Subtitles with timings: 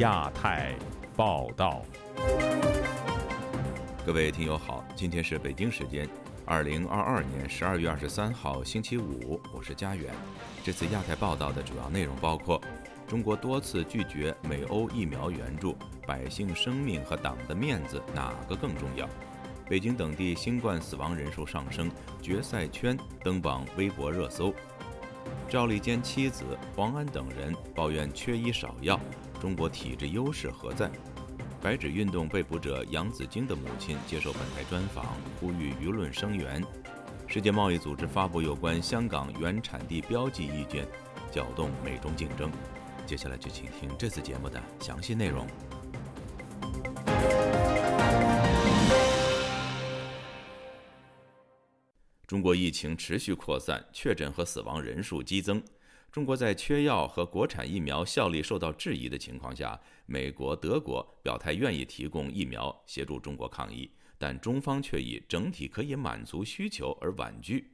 [0.00, 0.74] 亚太
[1.14, 1.82] 报道。
[4.06, 6.08] 各位听友好，今天是北京时间
[6.46, 10.10] 二零二二年十二月二十三号星期五，我是佳远。
[10.64, 12.58] 这次亚太报道的主要内容包括：
[13.06, 15.76] 中国多次拒绝美欧疫苗援助，
[16.06, 19.06] 百姓生命和党的面子哪个更重要？
[19.68, 21.90] 北京等地新冠死亡人数上升，
[22.22, 24.54] 决赛圈登榜微博热搜。
[25.46, 26.44] 赵立坚妻子
[26.74, 28.98] 黄安等人抱怨缺医少药，
[29.40, 30.90] 中国体制优势何在？
[31.62, 35.06] 白纸运动被捕者杨子晶的母亲接受本台专访，
[35.40, 36.62] 呼吁舆论声援。
[37.26, 40.86] 世界贸易组织发布有关香港原产地标记意见，
[41.30, 42.50] 搅动美中竞争。
[43.06, 45.46] 接下来就请听这次节目的详细内容。
[52.26, 55.62] 中国疫情持续扩散，确诊和死亡人数激增。
[56.12, 63.88] 中国在缺药和国产疫苗效力受到质疑的情况下，美国、德国表态愿意提供疫苗协助中国抗疫，
[64.18, 67.72] 但中方却以整体可以满足需求而婉拒。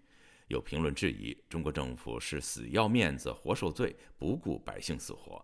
[0.48, 5.42] 有评论质疑，中国政府是死要面子活受罪，不顾百姓死活。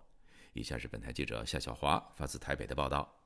[0.53, 3.22] 以下是本台记者夏小华发自台北的报道。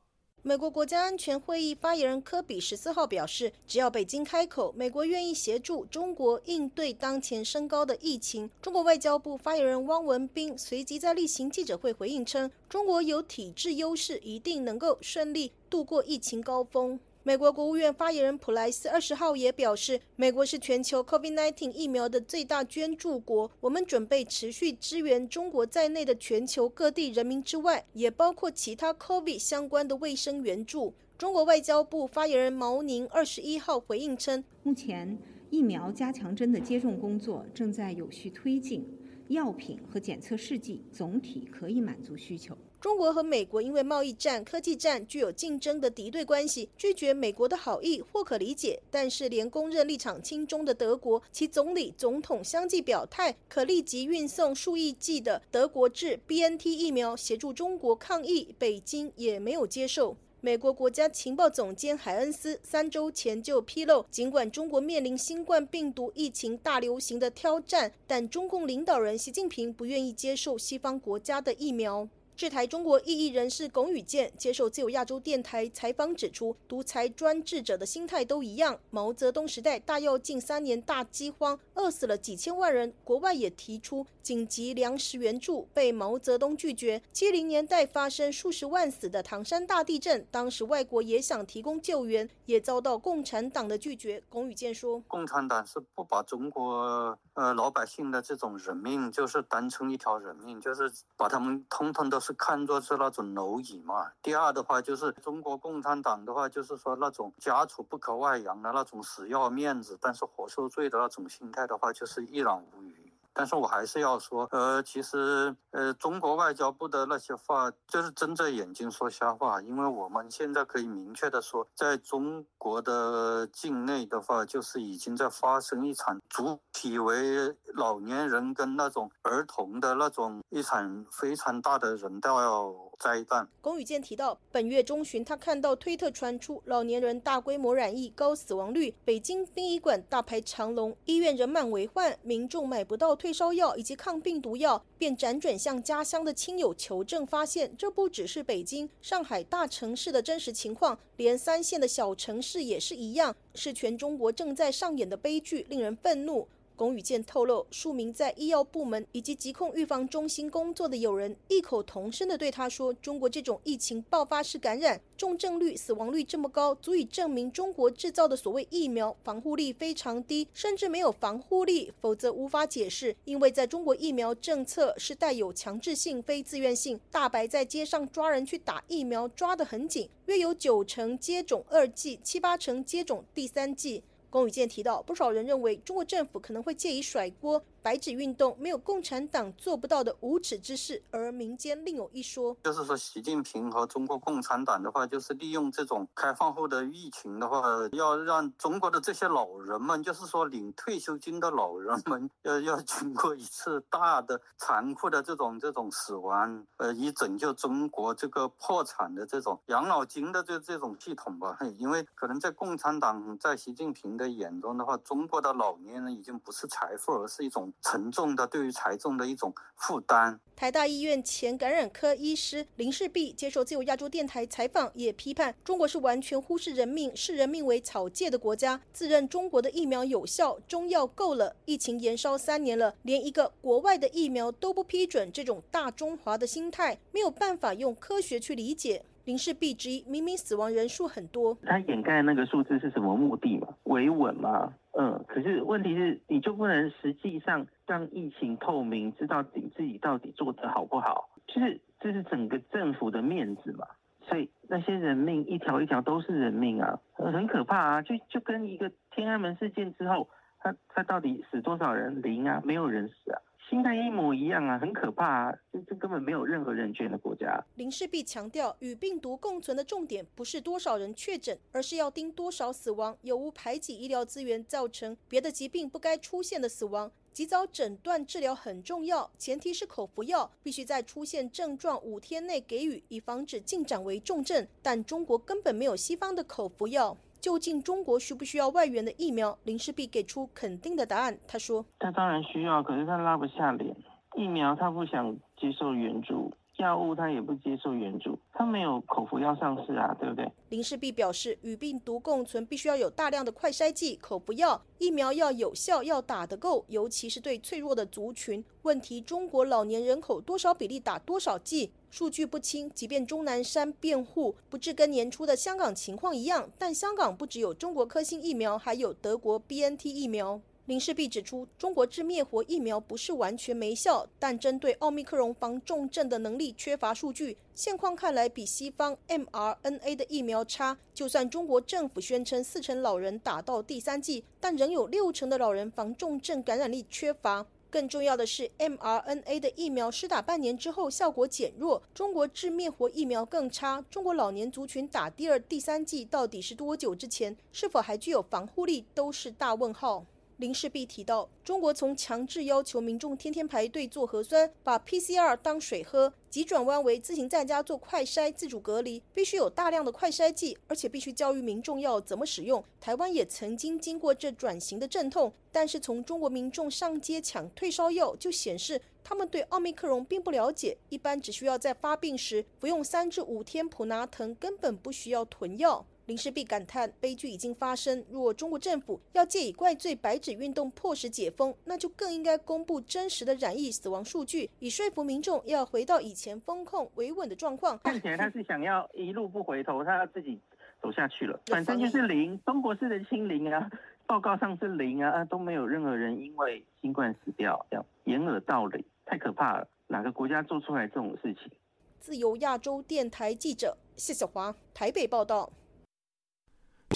[0.48, 8.48] 美国国家安全会议发言人科比十四号表示，只要北京开口，美国愿意协助中国应对当前升高的疫情。
[8.62, 17.00] 中国外交部发言人汪文斌随即在例行记者会回应称，中国有体制优势，一定能够顺利度过疫情高峰。
[17.26, 30.94] 美国国务院发言人普莱斯二十号也表示，美国是全球 COVID-19 疫苗的最大捐助国，我们准备持续支援中国在内的全球各地人民之外，也包括其他 COVID 相关的卫生援助。
[31.18, 35.18] 中国外交部发言人毛宁二十一号回应称，目前
[35.50, 38.86] 疫苗加强针的接种工作正在有序推进，
[39.26, 42.56] 药品和检测试剂总体可以满足需求。
[42.86, 48.80] 中国和美国因为贸易战、科技战具有竞争的敌对关系，拒绝美国的好意或可理解。
[48.92, 60.16] 但是，连公认立场亲中的德国，其总理、总统相继表态，可立即运送数亿剂的德国制 BNT 疫苗协助中国抗疫，北京也没有接受。
[60.40, 72.08] 美国国家情报总监海恩斯三周前就披露，尽管中国面临新冠病毒疫情大流行的挑战，但中共领导人习近平不愿意接受西方国家的疫苗。
[72.36, 78.78] 制台中国异议人士龚宇健接受自由亚洲电台采访指出，独裁专制者的心态都一样。
[78.90, 87.00] 毛泽东时代大跃进三年大饥荒，饿死了几千万人，国外也提出紧急粮食援助，被毛泽东拒绝。
[87.10, 94.22] 七零年代发生数十万死的唐山大地震，当时外国也想提供救援，也遭到共产党的拒绝。
[94.28, 104.10] 龚宇健说：“共产党是不把中国呃老百姓的这种人命，就是当成一条人命，就是把他们通通都。”是看作是那种蝼蚁嘛。
[104.20, 113.05] 第二的话，就是中国共产党的话，就是说那种家丑不可外扬的那种死要面子，但是活受罪的那种心态的话，就是一览无余。
[113.38, 133.46] 但是我还是要说，呃，其实，呃，中国外交部的那些话就是睁着眼睛说瞎话，因为我们现在可以明确的说，在中国的境内的话，就是已经在发生一场主体为老年人跟那种儿童的那种一场非常大的人道灾难。
[133.60, 156.46] 龚宇健提到，本月中旬他看到推特传出老年人大规模染疫、高死亡率，北京殡仪馆大排长龙，医院人满为患，民众买不到退退烧药以及抗病毒药，便辗转向家乡的亲友求证，发现这不只是北京、上海大城市的真实情况，连三线的小城市也是一样，是全中国正在上演的悲剧，令人愤怒。
[156.76, 173.16] 龚宇健透露，数名在医药部门以及疾控预防中心工作的友人异口同声地对他说：“中国这种疫情爆发式感染，重症率、死亡率这么高，足以证明中国制造的所谓疫苗防护力非常低，甚至没有防护力，否则无法解释。
[173.24, 184.02] 因为在中国疫苗政策是带有强制性、非自愿性，大白在街上抓人去打疫苗抓得很紧，约有九成接种二剂，七八成接种第三剂。”
[184.36, 187.64] 龚宇健提到，不少人认为中国政府可能会借以甩锅。
[187.86, 197.62] 白纸运动没有共产党做不到的无耻之事，而民间另有一说，就是说习近平和中国共产党的话，就是利用这种开放后的疫情的话，
[197.92, 211.56] 要让中国的这些老人们，就是说领退休金的老人们，要要经过一次大的残酷的这种这种死亡，呃，以拯救中国这个破产的这种养老金的这这种系统吧。
[211.78, 220.40] 因为可能在共产党在习近平的眼中的话，中国的老年人已经不是财富，而是一种沉重的对于财政的一种负担。
[220.56, 239.04] 台大医院前感染科医师林世璧接受自由亚洲电台采访，也批判中国是完全忽视人命、视人命为草芥的国家，自认中国的疫苗有效，中药够了，疫情延烧三年了，连一个国外的疫苗都不批准，这种大中华的心态没有办法用科学去理解。
[239.26, 243.66] 林世璧质疑，明明死亡人数很多，他掩盖那个数字是什么目的嘛？
[243.82, 244.72] 维稳嘛？
[244.92, 251.28] 嗯，可是问题是，你就不能实际上让疫情透明，知道你自己到底做得好不好？
[251.48, 253.84] 就是这是整个政府的面子嘛。
[254.28, 258.02] 所以那些人命一条一条都是人命啊，很可怕啊！
[258.02, 260.28] 就就跟一个天安门事件之后，
[260.60, 262.22] 他他到底死多少人？
[262.22, 263.42] 零啊，没有人死啊。
[263.68, 265.52] 心态一模一样啊，很可怕啊！
[265.72, 267.60] 这这根本没有任何人权的国家。
[267.74, 277.10] 林世璧强调，与病毒共存的重点不是多少人确诊，而是要盯多少死亡，有无排挤医疗资源，造成别的疾病不该出现的死亡。
[277.32, 284.66] 及早诊断治疗很重要，前提是口服药必须在出现症状五天内给予，以防止进展为重症。
[284.80, 287.14] 但中国根本没有西方的口服药。
[287.40, 289.56] 究竟中国需不需要外援的疫苗？
[289.64, 291.38] 林世璧给出肯定的答案。
[291.46, 293.96] 他说：“他当然需要，可是他拉不下脸。
[294.36, 308.64] 疫苗他不想接受援助，药物他也不接受援助，他没有口服药上市啊，对不对？”林世璧表示，与病毒共存必须要有大量的快筛剂、口服药，疫苗要有效，要打得够，尤其是对脆弱的族群。
[308.82, 311.90] 问题：中国老年人口多少比例打多少剂？
[312.10, 320.60] 数据不清，即便钟南山辩护不至跟年初的香港情况一样，但香港不只有中国科兴疫苗，还有德国 BNT 疫苗。
[320.86, 327.56] 林世璧指出，中国治灭活疫苗不是完全没效，但针对奥密克戎防重症的能力缺乏数据。
[327.74, 330.96] 现况看来比西方 mRNA 的疫苗差。
[331.12, 337.66] 就算中国政府宣称四成老人打到第三剂，但仍有六成的老人防重症感染力缺乏。
[337.90, 344.04] 更重要的是，mRNA 的疫苗施打半年之后效果减弱，中国治灭活疫苗更差。
[344.08, 347.56] 中国老年族群打第二、第三剂到底是多久之前？
[347.72, 350.24] 是否还具有防护力，都是大问号。
[350.58, 362.82] 林世璧提到，中国从强制要求民众天天排队做核酸，把 PCR 当水喝，急转弯为自行在家做快筛、自主隔离，必须有大量的快筛剂，而且必须教育民众要怎么使用。
[362.98, 376.06] 台湾也曾经经过这转型的阵痛，但是从中国民众上街抢退烧药，就显示他们对奥密克戎并不了解，一般只需要在发病时服用三至五天普拿疼，根本不需要囤药。
[376.26, 378.24] 林世璧感叹：悲剧已经发生。
[378.28, 387.96] 若中国政府要借以怪罪白纸运动迫使解封，那就更应该公布真实的染疫死亡数据，以说服民众要回到以前风控维稳的状况。
[388.00, 390.58] 看起来他是想要一路不回头，他要自己
[391.00, 391.60] 走下去了。
[391.66, 393.88] 反正就是零，中国式的清零啊，
[394.26, 399.86] 报告上是零啊，都没有任何人因为新冠死掉，这样掩耳盗铃，太可怕了。
[400.08, 401.70] 哪个国家做出来这种事情？
[402.18, 405.70] 自由亚洲电台记者谢小华台北报道。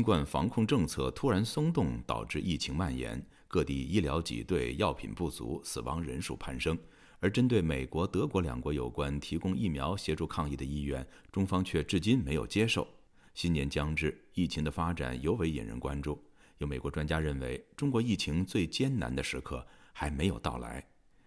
[0.01, 6.79] 新冠防控政策突然松动，导致疫情蔓延，各地医疗挤兑、药品不足、死亡人数攀升。
[7.19, 12.89] 而针对美国、德国两国有关提供疫苗协助抗疫的意愿，中方却至今没有接受。
[13.35, 16.19] 新年将至，疫情的发展尤为引人关注。
[16.57, 20.83] 有美国专家认为，中国疫情最艰难的时刻还没有到来。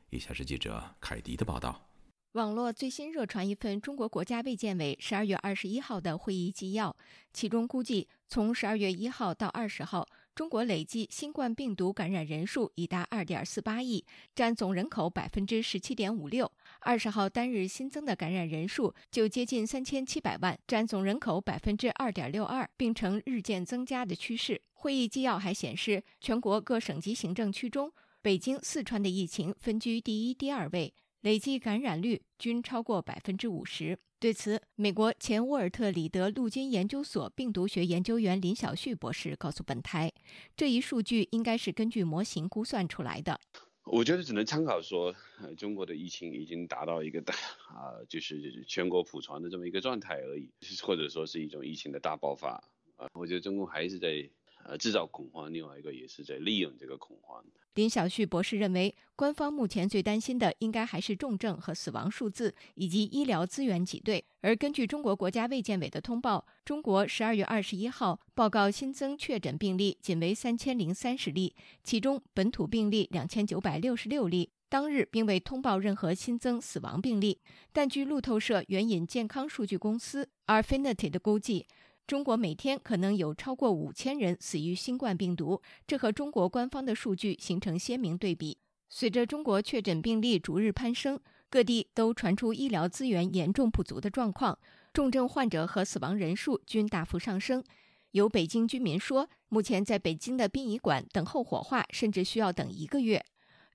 [0.09, 1.92] 以下是记者凯迪的报道。
[2.33, 6.95] 网络最新热传一份中国国家卫健委十二月二十一号的会议纪要，
[7.31, 16.51] 其中估计，从十二月一号到二十号，中国累计新冠病毒感染人数已达二点四八亿，占总人口百分之十七点五六。
[16.79, 24.59] 二十号单日新增的感染人数就接近三千七百万，占总人口百分之二点六二，并呈日渐增加的趋势。
[24.73, 30.95] 会议纪要还显示，全国各省级行政区中，北京、四川的疫情分居第一、第二位。
[31.23, 33.97] 累计感染率均超过百分之五十。
[34.19, 40.11] 对此，美国前沃尔特里德陆军研究所病毒学研究员林晓旭博士告诉本台，
[40.57, 43.39] 这一数据应该是根据模型估算出来的。
[43.85, 47.33] 我觉得只能参考说，呃，中国的疫情已经达到一个大
[47.69, 50.49] 啊，就是全国普传的这么一个状态而已，
[50.81, 52.61] 或者说是一种疫情的大爆发
[52.97, 53.07] 啊。
[53.13, 54.29] 我觉得中共还是在。
[54.65, 57.43] 呃，制造恐慌，另外一个也是在利用这个恐慌。
[57.75, 64.23] 林晓旭博士认为，官方目前最担心的应该还是重症和死亡数字以及医疗资源挤兑。
[64.41, 77.39] 而根据中国国家卫健委的通报，中国十二月二十一号报告新增确诊病例仅为三千零三十例，其中本土病例两千九百六十六例，当日并未通报任何新增死亡病例。
[77.71, 81.65] 但据路透社援引健康数据公司 Arfinity 的估计。
[82.05, 88.57] 中国每天可能有超过五千人死于新冠病毒，这和中国官方的数据形成鲜明对比。
[88.89, 91.19] 随着中国确诊病例逐日攀升，
[91.49, 94.59] 各地都传出医疗资源严重不足的状况，
[94.91, 97.63] 重症患者和死亡人数均大幅上升。
[98.11, 103.23] 有北京居民说，目前在北京的殡仪馆等候火化，甚至需要等一个月。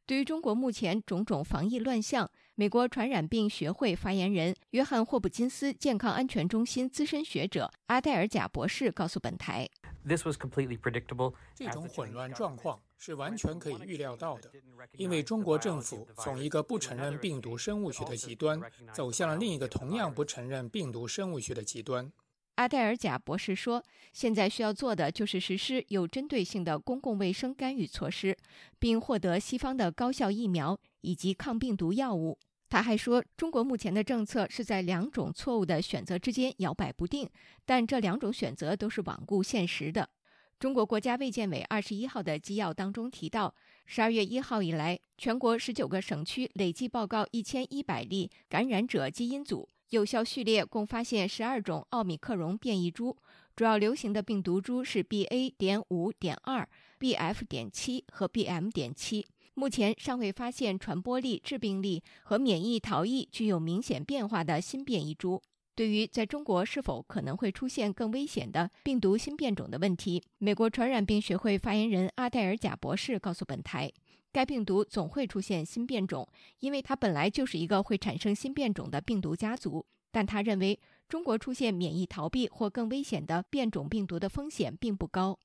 [0.08, 9.68] 对于中国目前种种防疫乱象，美国传染病学会发言人约翰霍普金斯健康安全中心资深学者阿黛尔贾博士告诉本台
[10.08, 11.34] ：“This was completely predictable。
[11.54, 14.50] 这种混乱状况是完全可以预料到的，
[14.96, 18.58] 因为中国政府从一个不承认病毒生物学的极端，
[18.94, 22.10] 走向了另一个同样不承认病毒生物学的极端。”
[22.58, 28.36] 阿黛尔贾博士说：“现在需要做的就是实施有针对性的公共卫生干预措施，
[28.80, 32.36] 并获得西方的高效疫苗以及抗病毒药物。”
[32.68, 37.30] 他还说：“中国目前的政策是在两种错误的选择之间摇摆不定，
[37.64, 40.10] 但这两种选择都是罔顾现实的。”
[40.58, 43.54] 中国国家卫健委二十一号的纪要当中提到，
[43.86, 49.68] 十二月一号以来，全国十九个省区累计报告一千一百例感染者基因组。
[49.90, 53.16] 有效序列共发现十二种奥密克戎变异株，
[53.56, 55.54] 主要流行的病毒株是 BA.
[55.56, 56.68] 点五点二、
[57.00, 57.44] BF.
[57.48, 58.70] 点七和 BM.
[58.70, 59.26] 点七。
[59.54, 65.42] 目前尚未发现传播力、致病力和免疫逃逸具有明显变化的新变异株。
[65.74, 73.90] 对于在中国是否可能会出现更危险的病毒新变种的问题，美国传染病学会发言人阿黛尔贾博士告诉本台。
[74.32, 76.28] 该病毒总会出现新变种，
[76.60, 79.84] 因为它本来就是一个会产生新变种的病毒家族。
[80.10, 85.38] 但他认为，中国出现免疫逃避或更危险的变种病毒的风险并不高。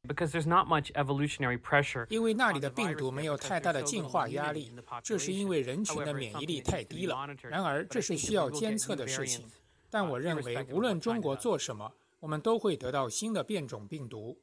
[2.10, 4.72] 因为那里的病毒没有太大的进化压力，
[5.04, 7.28] 这是因为人群的免疫力太低了。
[7.42, 9.46] 然而，这是需要监测的事情。
[9.90, 14.38] 但我认为，无论中国做什么，我们都会得到新的变种病毒。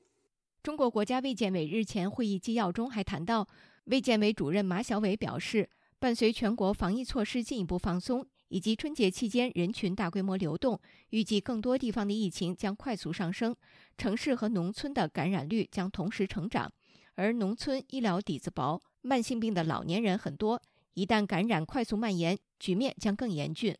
[0.62, 3.48] 中国国家卫健委日前会议纪要中还谈到。
[3.84, 5.68] 卫健委主任马晓伟表示，
[5.98, 13.56] 伴随全国防疫措施进一步放松，以及春节期间人群大规模流动，预计更多地方的疫情将快速上升，
[13.98, 16.70] 城市和农村的感染率将同时成长。
[17.16, 20.62] 而农村医疗底子薄、慢性病的老年人很多，
[20.94, 23.76] 一旦感染快速蔓延，局面将更严峻。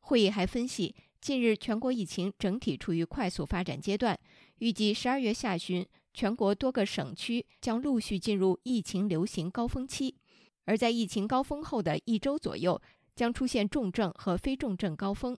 [0.00, 4.18] 会议还分析，近日全国疫情整体处于快速发展阶段，
[4.58, 5.86] 预计十二月下旬。
[6.12, 10.16] 全国多个省区将陆续进入疫情流行高峰期，
[10.64, 12.80] 而在疫情高峰后的一周左右，
[13.14, 15.36] 将出现重症和非重症高峰。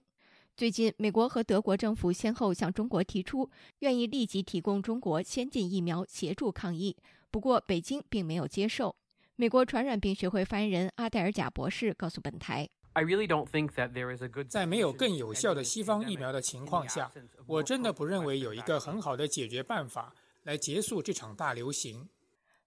[0.55, 3.49] 最近，美国和德国政府先后向中国提出
[3.79, 6.95] 愿意立即提供中国先进疫苗协助抗疫，
[7.31, 8.95] 不过北京并没有接受。
[9.35, 17.11] 美国传染病学会发言人阿黛尔贾博士告诉本台：“I really don't think that there is a good 在没有更有效的西方疫苗的情况下，
[17.47, 22.07] 我真的不认为有一个很好的解决办法。”来结束这场大流行。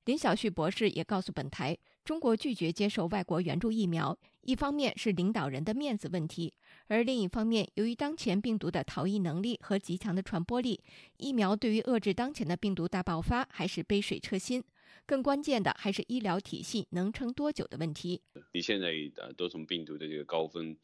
[0.04, 6.54] 林小旭博士也告诉本台，中国拒绝接受外国援助疫苗，一方面是领导人的面子问题，
[6.86, 10.80] 而另一方面，由于当前病毒的逃逸能力和极强的传播力，
[11.16, 14.62] 疫苗对于遏制当前的病毒大爆发还是杯水车薪。
[15.04, 18.22] 更关键的还是医疗体系能撑多久的问题。
[18.52, 20.76] 你现在呃多重病毒的这个高峰。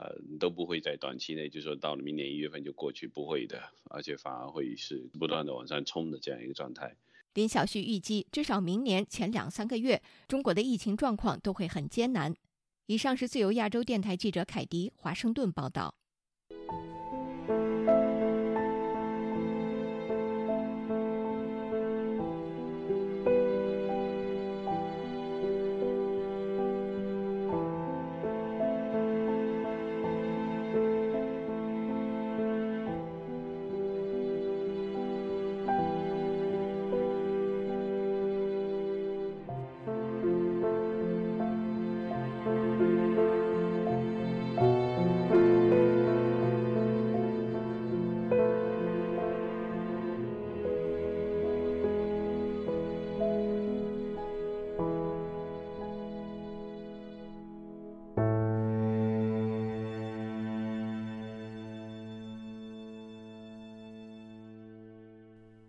[0.00, 6.94] 呃，都不会在短期内就说到了明年一月份就过去，不会的，而且反而会是不断的往上冲的这样一个状态。
[7.34, 12.34] 林小旭预计，至少明年前两三个月，中国的疫情状况都会很艰难。
[12.86, 15.94] 以上是自由亚洲电台记者凯迪华盛顿报道。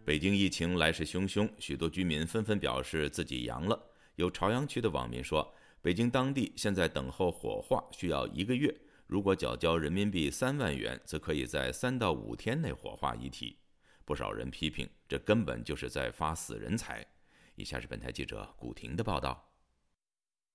[0.10, 3.80] 北京疫情来势汹汹，许多居民纷纷表示自己阳了。
[4.16, 5.48] 有朝阳区的网民说，
[5.84, 8.76] 北京当地现在等候火化需要一个月，
[9.06, 13.56] 如果缴交人民币三万元，则可以在三到五天内火化遗体。
[14.04, 17.06] 不少人批评，这根本就是在发死人财。
[17.54, 19.48] 以下是本台记者古婷的报道。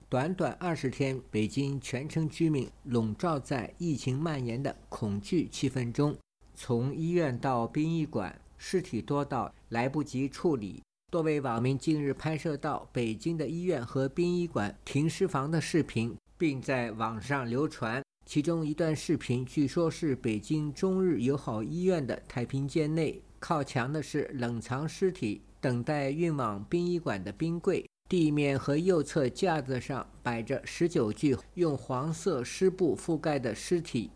[0.09, 6.19] 短短二十天，北京全城居民笼罩在疫情蔓延的恐惧气氛中。
[6.57, 10.83] 从医院到殡仪馆，尸体多到来不及处理。
[11.11, 18.03] 多位网民近日拍摄到北京的医院和殡仪馆停尸房的视频，并在网上流传。
[18.27, 27.85] 其中一段视频，据说是北京中日友好医院的太平间内，靠墙的是冷藏尸体、等待运往殡仪馆的冰柜。
[28.09, 34.11] 地面和右侧架子上摆着十九具用黄色湿布覆盖的尸体。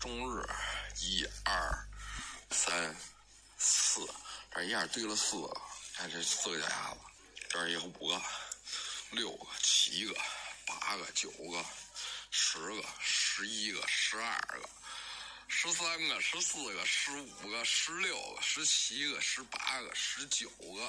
[0.00, 0.42] 中日，
[1.00, 1.88] 一二
[2.50, 2.94] 三，
[4.56, 5.52] 这一下堆了四个，
[5.94, 7.00] 看这四个脚丫子，
[7.48, 8.22] 这儿有五个、
[9.10, 10.14] 六个、七个、
[10.64, 11.60] 八个、九个、
[12.30, 14.68] 十个、十一个、十二个、
[15.48, 20.88] 十三个、十四个、十五个、十六个、十七个、十八个、十九个。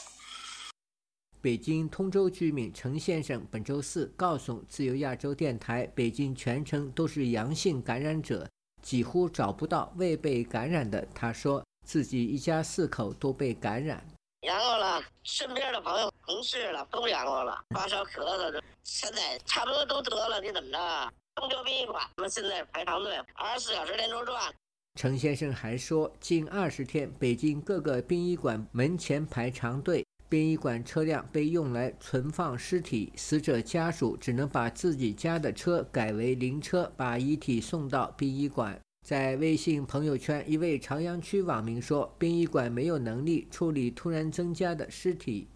[1.42, 8.48] 北京通州居民陈先生本周四告诉自由亚洲电台：“北京全城都是阳性感染者，
[8.84, 14.04] 几乎找不到未被感染的。”他说自己一家四口都被感染，
[14.42, 20.42] 阳过了，身边的朋友、同事了都阳过了，发烧、咳嗽的，现在差不多都得了。
[20.42, 21.13] 你怎么着？
[21.36, 24.51] 通州殡仪馆，我们现在排长队，二十四小时连轴转。
[25.00, 30.04] 陈先生还说，近二十天，北京各个殡仪馆门前排长队。
[30.27, 38.80] 殡仪馆车辆被用来存放尸体，死者家属只能把自己家的车改为灵车，把遗体送到殡仪馆。
[39.06, 45.48] 在微信朋友圈，一位朝阳区网民说：“殡仪馆没有能力处理突然增加的尸体。”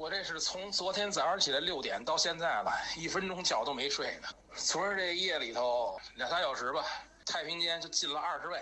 [0.00, 4.28] 我这是从昨天早上起来六点到现在了，一分钟觉都没睡呢。
[4.54, 6.82] 昨儿这夜里头两三小时吧，
[7.26, 8.58] 太平间就进了二十位。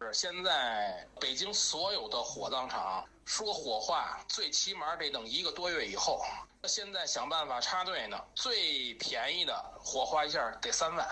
[0.00, 6.20] 是现在北京所有的火葬场说火化，最起码得等一个多月以后。
[6.64, 11.08] 现在想办法插队呢，最便宜的火化一下得三万，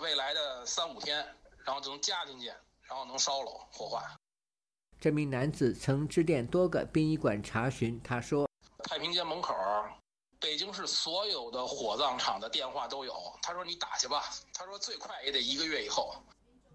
[0.00, 1.24] 未来的三五天，
[1.64, 2.46] 然后就能加进去，
[2.82, 4.02] 然后能烧了火化。
[5.00, 8.48] 这名男子曾致电多个殡仪馆查询，他说
[8.84, 9.54] ：“太平间门口，
[10.38, 13.14] 北京市所有的火葬场的电话都有。
[13.42, 16.14] 他说你打去吧，他说最快也得一个月以后。”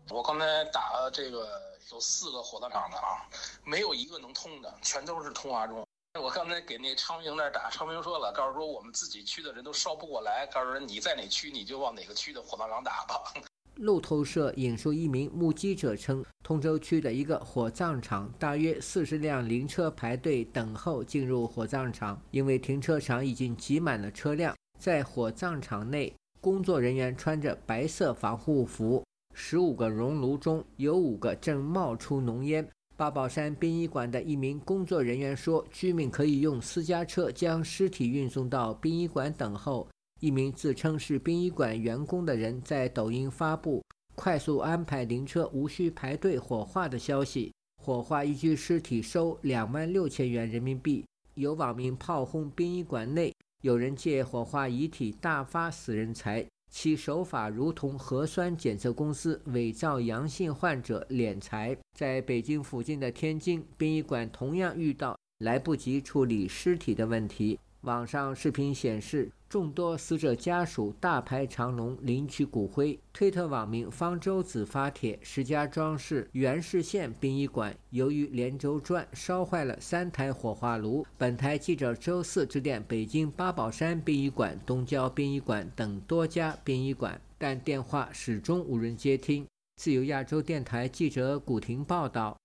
[0.10, 3.30] 我刚才打了这个有四个火葬场的啊，
[3.64, 5.86] 没有一个能通的，全都是通话中。
[6.20, 13.32] 我刚才给那昌平那打，昌平说了，告诉说我们自己区的人都烧不过来，告诉说你在哪区你就往哪个区的火葬场打吧。
[13.80, 24.54] 路透社引述一名目击者称，通州区的一个火葬场，大约四十辆灵车排队等候进入火葬场，因为停车场已经挤满了车辆。
[24.78, 29.02] 在火葬场内，工作人员穿着白色防护服。
[29.34, 32.68] 十五个熔炉中有五个正冒出浓烟。
[32.98, 39.88] 八宝山殡仪馆的一名工作人员说：“居民可以用私家车将尸体运送到殡仪馆等候。”
[40.20, 43.82] 一名自称是殡仪馆员工的人在抖音发布
[44.16, 47.54] 快速安排灵车无需排队火化的消息。
[47.82, 51.06] 火化一具尸体收两万六千元人民币。
[51.36, 56.46] 有网民炮轰殡仪馆内有人借火化遗体大发死人财。
[56.70, 61.76] 其手法如同核酸检测公司伪造阳性患者敛财。
[61.98, 67.58] 在北京附近的天津殡仪馆，同样遇到来不及处理尸体的问题。
[67.82, 72.98] 网上视频显示，众多死者家属大排长龙领取骨灰。
[73.12, 81.04] 推特网民方舟子发帖：石家庄市元氏县殡仪馆由于连轴转，烧坏了三台火化炉。
[81.18, 89.46] 本台记者周四致电北京八宝山殡仪馆、东郊殡仪馆等多家殡仪馆，但电话始终无人接听。
[89.78, 92.38] 自由亚洲电台记者古婷报道。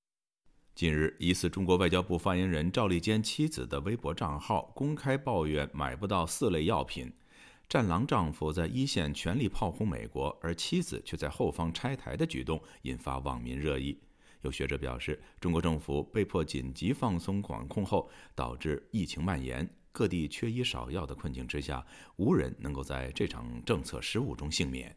[0.75, 7.13] 近日，疑似中国外交部发言人赵立坚妻子的微博账号公开抱怨买不到四类药品，
[7.69, 13.97] 战狼丈夫在一线全力炮轰美国，而妻子却在后方拆台的举动引发网民热议。
[14.41, 24.97] 有学者表示，中国政府被迫紧急放松管控后，导致疫情蔓延，各地缺医少药的困境之下，无人能够在这场政策失误中幸免。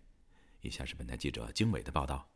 [0.62, 2.28] 以下是本台记者经纬的报道。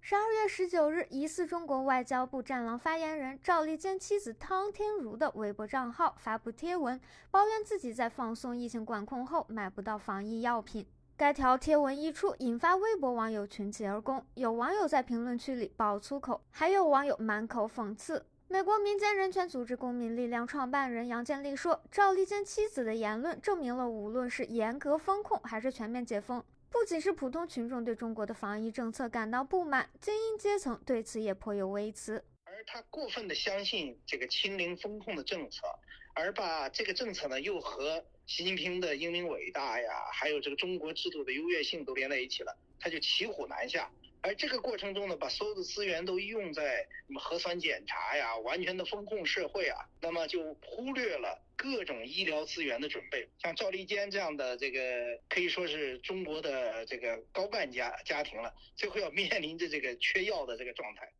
[0.00, 6.98] 十二月十九日，疑似中国外交部“战狼”发言人赵立坚妻子汤天如的微博账号发布贴文，
[7.30, 10.86] 抱怨自己在放松疫情管控后买不到防疫药品。
[11.16, 18.24] 该条贴文一出，引发微博网友群起而攻，有网友在评论区里爆粗口，还有网友满口讽刺。
[18.46, 32.22] 美国民间人权组织公民力量创办人杨建立说：“赵立坚妻子的言论证明了，无论是严格风控还是全面解封。”不仅是普通群众对中国的防疫政策感到不满，精英阶层对此也颇有微词。
[32.44, 35.66] 而他过分的相信这个清零风控的政策，
[36.14, 43.90] 而把这个政策呢又和习近平的英明伟大呀，还有这个中国制度的优越性都连在一起了，他就骑虎难下。
[44.28, 53.26] 而这个过程中呢，把所有的资源都用在什么核酸检查呀、完全的封控社会啊，那么就忽略了各种医疗资源的准备。
[53.38, 61.10] 像赵立坚这样的这个可以说是中国的这个高干家家庭了，最后要面临着这个缺药的这个状态。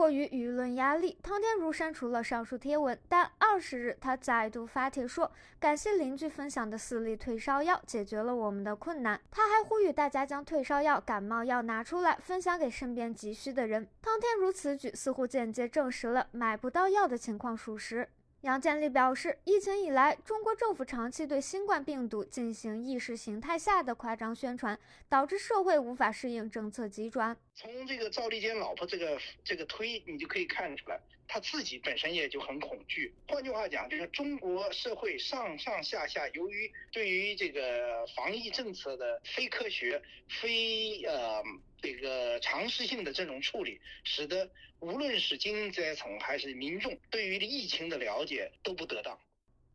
[0.00, 9.20] 迫于舆论压力，汤天如删除了上述贴文，但二十日他再度发帖说，感谢邻居分享的四粒退烧药，解决了我们的困难。
[9.30, 13.86] 他还呼吁大家将退烧药、感冒药拿出来，分享给身边急需的人。
[14.00, 18.08] 汤天如此举似乎间接证实了买不到药的情况属实。
[18.42, 24.78] 杨建立表示，疫情以来，中国政府长期对新冠病毒进行意识形态下的夸张宣传，
[25.10, 27.36] 导致社会无法适应政策急转。
[27.54, 30.98] 从这个赵立坚老婆这个这个推，你就可以看出来，
[31.28, 33.14] 他自己本身也就很恐惧。
[33.28, 40.00] 换句话讲，就是中国社会上上下下，由于对于这个防疫政策的非科学、
[40.40, 41.42] 非呃
[41.82, 49.18] 这个常识性的这种处理，使得无论是精英阶层还是民众，对于疫情的了解都不得当。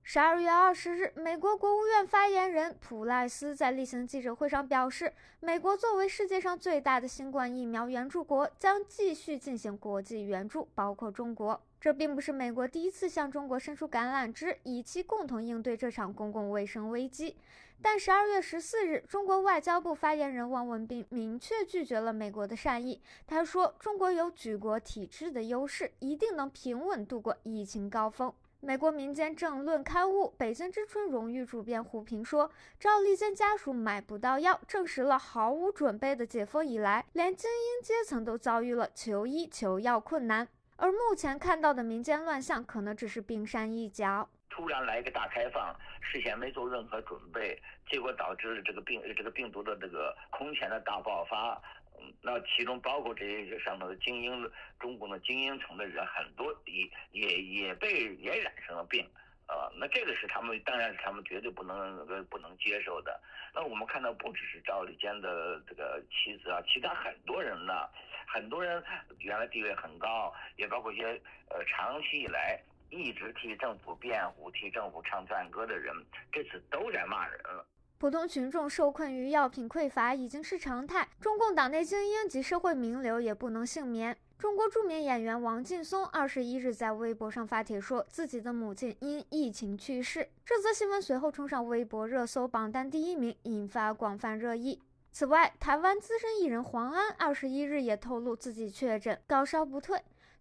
[0.07, 11.59] 十二月二十日，美国国务院发言人普赖斯在例行记者会上表示，美国作为世界上最大的新冠疫苗援助国，将继续进行国际援助，包括中国。
[11.81, 17.35] 这并不是美国第一次向中国伸出橄榄枝，以期共同应对这场公共卫生危机。
[17.81, 23.01] 但十二月十四日，中国外交部发言人汪文斌明确拒绝了美国的善意。
[23.27, 40.47] 他说：“中国有举国体制的优势，一定能平稳度过疫情高峰。”美国民间政论刊物《北京之春》荣誉主编胡平说：“赵立坚家属买不到药，证实了毫无准备的解封以来，连精英阶层都遭遇了求医求药困难。
[40.77, 44.27] 而目前看到的民间乱象，可能只是冰山一角。
[44.55, 51.61] 突然来一个大开放，事先没做任何准备，结果导致了这个病这个病毒的这个空前的大爆发。”
[51.99, 59.05] 嗯那其中包括这些上头的精英，中共的精英层的人，很多也也也被也染上了病，
[59.47, 63.19] 呃，那这个是他们，当然是他们绝对不能不能接受的。
[63.53, 67.87] 那我们看到，不只是赵立坚的这个妻子啊，其他很多人呢，
[68.27, 68.83] 很多人
[69.19, 75.93] 原来地位很高，也包括一些呃长期以来一直替政府辩护、替政府唱赞歌的人，
[76.31, 77.65] 这次都在骂人了。
[77.97, 84.15] 普通群众受困于药品匮乏已经是常态，中共党内精英及社会名流也不能幸免。
[84.37, 90.29] 中国著名演员王劲松二十一日在微博上发帖说，自己的母亲因疫情去世。
[90.45, 94.81] 这则新闻随后冲上微博热搜榜单第一名，引发广泛热议。
[95.13, 99.97] 此外，台湾资深艺人黄安二十一日也透露自己确诊，高烧不退。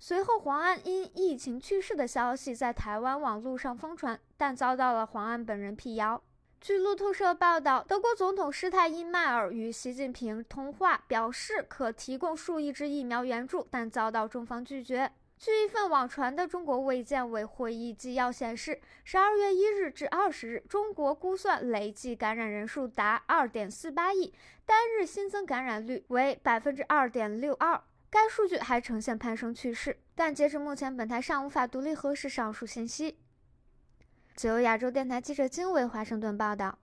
[0.06, 6.22] 随后，黄安因疫情去世的消息在台湾网络上疯传，但遭到了黄安本人辟谣。
[6.60, 15.10] 据路透社报道，德国总统施泰因迈尔与习近平通话，表示可提供数亿支疫苗援助，但遭到中方拒绝。
[15.38, 24.34] 据一份网传的中国卫健委会议纪要显示，十二月一日至二十日，中国估算累计感染人数达二点四八亿，
[24.66, 27.82] 单日新增感染率为百分之二点六二。
[28.14, 33.18] 该数据还呈现攀升趋势，但截至目前，本台尚无法独立核实上述信息。
[34.36, 36.78] 自由亚洲电台记者金伟华盛顿报道：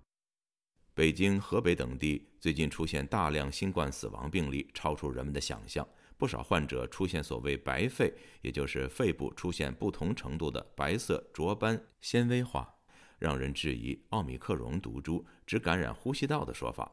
[0.93, 5.87] 北京、河北等地最近出现大量新冠死亡病例，超出人们的想象。
[6.17, 12.75] 不少患者出现所谓白肺，也就是肺部出现不同程度的白色浊斑纤维化，
[13.17, 16.91] 让人质疑奥密克戎毒株只感染呼吸道的说法。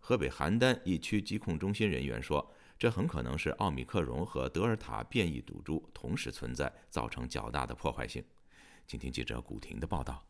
[0.00, 8.22] 河北邯郸一区疾控中心人员说，这很可能是奥密克戎和德尔塔变异毒株同时存在，造成较大的破坏性。
[8.86, 10.22] 请听记者古婷的报道：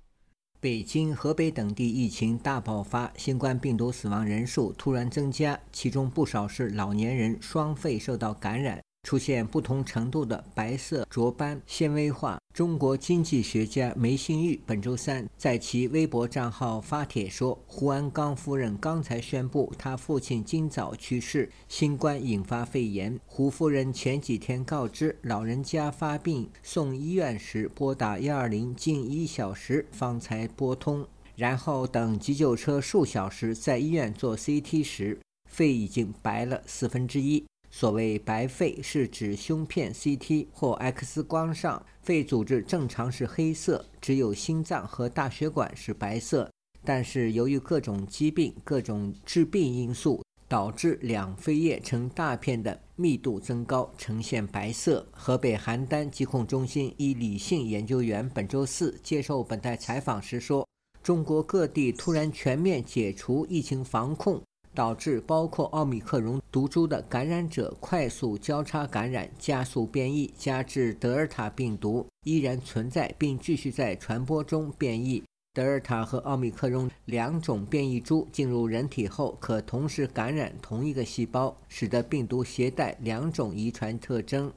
[0.61, 8.86] 北京、河北等地疫情大爆发，新冠病毒死亡人数突然增加，其中不少是老年人双肺受到感染。
[9.07, 12.40] 出现不同程度的白色浊斑纤维化。
[12.53, 23.16] 中国经济学家梅新玉本周三在其微博账号发帖说：“胡安刚夫人刚才宣布，她父亲今早去世，新冠引发肺炎。
[23.27, 37.45] 胡夫人前几天告知老人家发病送医院时，拨打幺二零近一小时方才拨通，然后等急救车数小时，在医院做 CT 时，肺已经白了四分之一。”
[37.79, 46.51] 所谓白肺，是指胸片 CT 或 X 光上肺组织正常是黑色，只有心脏和大血管是白色。
[46.83, 55.07] 但是由于各种疾病、各种致病因素，导致两肺叶呈大片的密度增高，呈现白色。
[55.12, 60.67] 河北邯郸疾控中心一理性研究员本周四接受本台采访时说
[61.05, 64.43] ：“中国各地突然全面解除疫情防控。”
[64.77, 75.25] 导致包括奥密克戎毒株的感染者快速交叉感染，加速变异，加之德尔塔病毒依然存在并继续在传播中变异。
[75.55, 84.53] 德尔塔和奥密克戎两种变异株进入人体后，可同时感染同一个细胞，使得病毒携带两种遗传特征。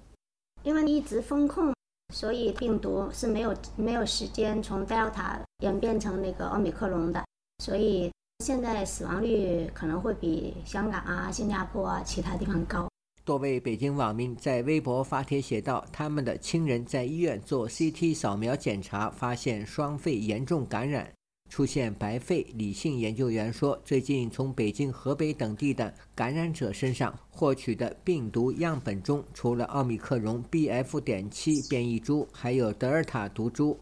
[0.64, 1.74] 因为一直封控，
[2.14, 7.24] 所以病毒是没有没有时间从德尔塔演变成那个奥密克戎的，
[7.64, 12.88] 所以现在死亡率可能会比香港啊、新加坡啊其他地方高。
[13.26, 21.12] 多位北京网民在微博发帖写道：“他们的亲人在医院做 CT 扫描检查，发现双肺严重感染，
[21.50, 31.00] 出现白肺。”李姓研究员说：“最近从北京、河北等地的感染者身上获取的病毒样本中，除了奥密克戎 BF.
[31.02, 33.78] 点七变异株，还有德尔塔毒株。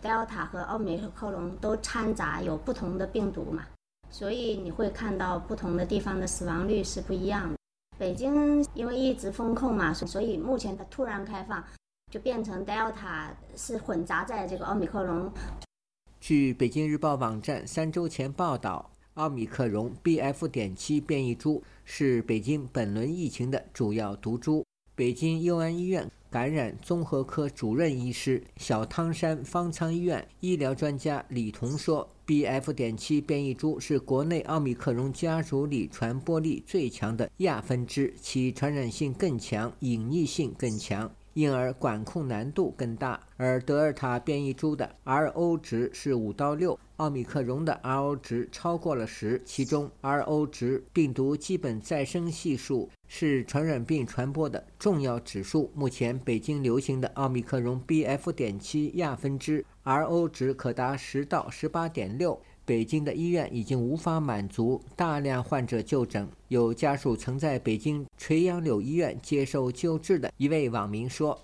[0.00, 3.64] 德尔塔和奥密克戎都掺杂有不同的病毒嘛，
[4.14, 7.56] 所以你会看到不同的地方的死亡率是不一样的。”
[7.98, 11.64] 北京因为一直封控嘛，所以目前它突然开放，
[12.12, 15.32] 就变成 Delta 是混杂在这个奥密克戎。
[16.20, 20.46] 据北京日报网站三周前报道，奥密克戎 BF.
[20.46, 24.64] 点七变异株是北京本轮疫情的主要毒株。
[24.94, 32.08] 北京佑安医院感染综合科主任医师、小汤山方舱医院医疗专家李彤说。
[32.26, 32.72] BF.
[32.72, 41.10] 点七变异株是国内奥密克戎家族里传播力最强的亚分支，其传染性更强，隐匿性更强。
[41.34, 55.70] 因而管控难度更大，而德尔塔变异株的 R.O 值是五到六，奥密克戎的 R.O 值超过了十，其中 R.O 值病毒基本再生系数是传染病传播的重要指数。
[55.74, 58.32] 目前北京流行的奥密克戎 B.F.
[58.32, 62.40] 点七亚分支 R.O 值可达十到十八点六。
[62.66, 66.26] 北京的医院已经无法满足大量患者就诊。
[66.48, 71.38] 有家属曾在北京垂杨柳医院接受救治的一位网民说：“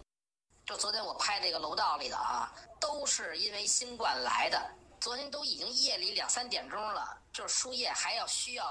[0.65, 4.59] 就昨天我拍这个楼道里的啊，都是因为新冠来的。
[4.99, 8.65] 昨天都已经夜里两三点钟了，就是输液还要需要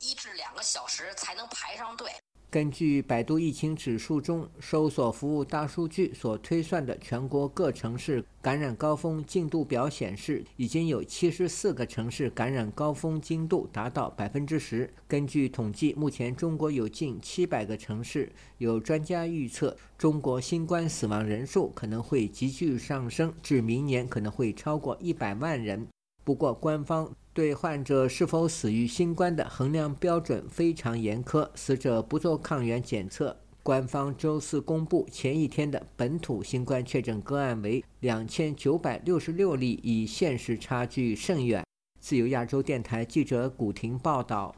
[0.00, 2.10] 一至两个小时才能排上队。”
[2.48, 14.88] 根据百度疫情指数中搜索服务大数据所推算的全国各城市感染高峰进度表显示，已经有七十四个城市感染高峰进度达到百分之十。
[15.08, 18.32] 根据统计，目前中国有近七百个城市。
[18.58, 25.86] 有专家预测，中国新冠死亡人数可能会急剧上升，至明年可能会超过一百万人。
[26.24, 27.12] 不过，官方。
[27.36, 33.36] 对患者是否死于新冠的衡量标准非常严苛，死者不做抗原检测。
[33.62, 41.62] 官方周四公布前一天的本土新冠确诊个案为两千九百六十六例，与现实差距甚远。
[42.00, 44.54] 自由亚洲电台记者古婷报道。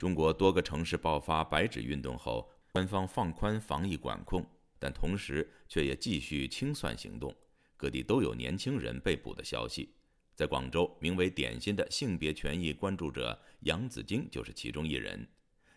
[0.00, 4.42] 中国多个城市爆发“白纸运动”后，官方放宽防疫管控，
[4.78, 7.36] 但同时却也继续清算行动。
[7.76, 9.94] 各地都有年轻人被捕的消息。
[10.34, 15.28] 在广州，名为“点心”的性别权益关注者杨子晶就是其中一人。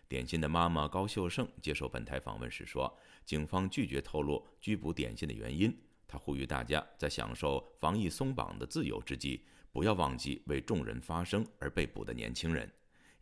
[0.08, 2.90] 点心的妈妈高秀胜接受本台访问时说
[3.26, 5.70] ：“警方拒绝透露拘捕点心的原因。
[6.08, 12.66] 他呼吁大家在享受防疫松绑的自由之际，不要忘记为众人发声而被捕的年轻人。”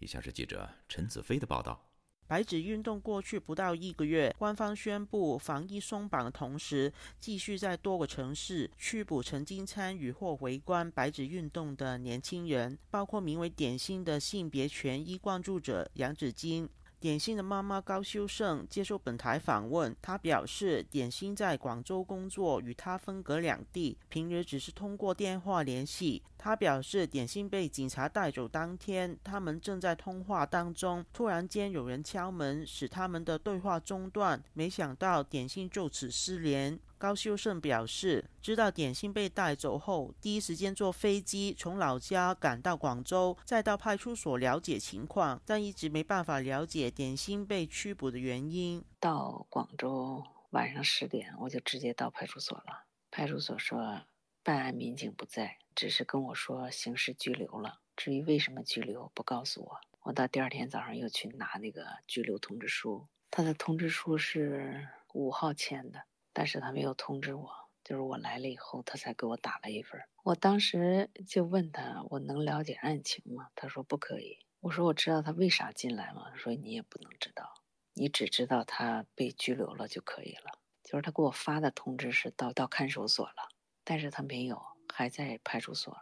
[0.03, 1.89] 以下是记者陈子飞的报道。
[2.29, 16.67] 白纸运动过去不到一个月，官方宣布防疫松绑的同时，继续在多个城市拘捕曾经参与或围观白纸运动的年轻人，包括名为“点心”的性别权益关注者杨子金。
[16.99, 26.23] 点心的妈妈高修胜接受本台访问，她表示，点心在广州工作，与她分隔两地，平日只是通过电话联系。
[26.45, 36.77] 他表示，点心被警察带走当天，他们正在通话当中，突然间有人敲门，使他们的对话中断，没想到点心就此失联。
[36.99, 48.85] 高修胜表示，知道点心被带走后，第一时间坐飞机从老家赶到广州，再到派出所了解情况，但一直没办法了解点心被拘捕的原因。
[48.99, 52.85] 到广州晚上十点，我就直接到派出所了。
[53.13, 54.01] 派出所说，
[54.45, 57.81] 办案民警不在，只是跟我说刑事拘留了。
[57.97, 59.81] 至于为什么拘留，不告诉我。
[60.03, 66.03] 我到第二天早上又去拿那个拘留通知书，他的通知书是五号签的。
[66.33, 67.51] 但是他没有通知我，
[67.85, 70.01] 就是我来了以后，他才给我打了一份。
[70.23, 73.49] 我当时就问他，我能了解案情吗？
[73.55, 74.39] 他说不可以。
[74.61, 76.31] 我说我知道他为啥进来吗？
[76.31, 77.53] 他说你也不能知道，
[77.93, 80.59] 你只知道他被拘留了就可以了。
[80.83, 83.49] 就是他给我发的通知是到到看守所了，
[83.85, 85.97] 但是他没有，还在派出所。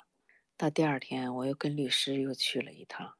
[0.57, 3.15] 到第二天，我又跟律师又去了一趟，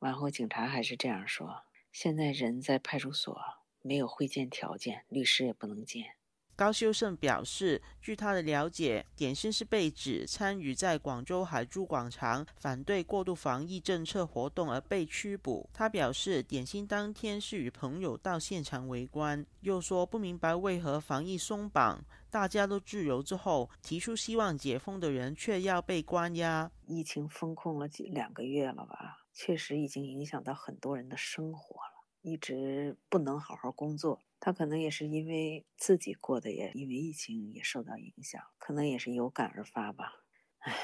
[0.00, 3.38] 完后警察还是这样说：现在人在派出所，
[3.80, 6.16] 没有会见条件，律师也不能见。
[6.54, 15.68] 高修胜表示，据他的了解，点心是被指参与在广州海珠广场反对过度防疫政策活动而被拘捕。
[15.72, 26.72] 他表示，点心当天是与朋友到现场围观，又说不明白为何防疫松绑，大家都自由之后，提出希望解封的人却要被关押。
[26.86, 29.18] 疫情封控了几两个月了吧？
[29.34, 34.22] 确实已经影响到很多人的生活了，一直不能好好工作。
[34.40, 40.24] 他可能也是因为自己过得也因为疫情也受到影响，可能也是有感而发吧。
[40.60, 40.74] 唉，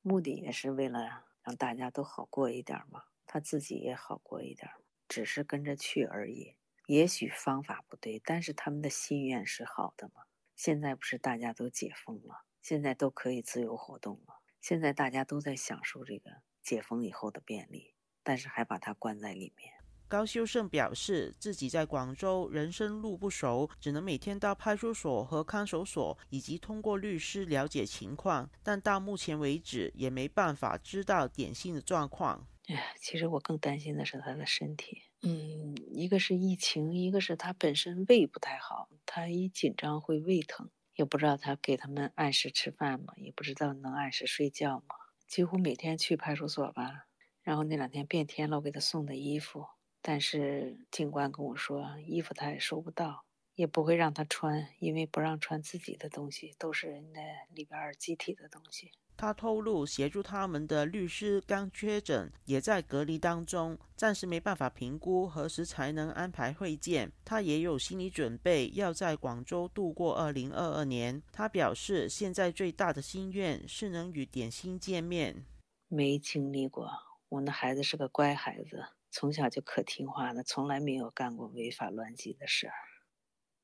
[0.00, 4.70] 目的也是为了让大家都好过一点嘛，他自己也好过一点，
[5.06, 6.54] 只是跟着去而已。
[6.86, 10.22] 也许方法不对，但是他们的心愿是好的嘛。
[10.64, 16.30] 现在不是大家都解封了，现在都可以自由活动了，现在大家都在享受这个
[16.62, 19.72] 解封以后的便利，但是还把他关在里面。
[20.06, 28.48] 高修胜表示，自己在广州人生路不熟，只能每天到派出所和看守所，以及通过律师了解情况。
[28.62, 32.46] 但到目前为止，也没办法知道点心的状况。
[32.68, 35.02] 哎，其实我更担心的是他的身体。
[35.24, 43.14] 嗯，一个是疫情，一个是他本身胃不太好，他一紧张会胃疼，也不知道他给他们按时吃饭吗？
[43.16, 44.96] 也不知道能按时睡觉吗？
[45.28, 47.06] 几乎每天去派出所吧，
[47.40, 49.64] 然后那两天变天了，我给他送的衣服。
[50.00, 57.20] 但是警官跟我说，衣服他也收不到，也不会让他穿，因为不让穿自己的东西，都是人的
[57.54, 58.90] 里边集体的东西。
[59.16, 67.12] 他透露，协助他们的律师刚确诊，也在隔离当中，暂时没办法评估何时才能安排会见。
[67.24, 71.22] 他也有心理准备，要在广州度过二零二二年。
[71.30, 75.44] 他表示，现在最大的心愿是能与点心见面。
[75.88, 76.90] 没经历过，
[77.28, 78.84] 我那孩子是个乖孩子。
[79.14, 82.72] 从小就可听话了，从来没有干过违法乱纪的事儿。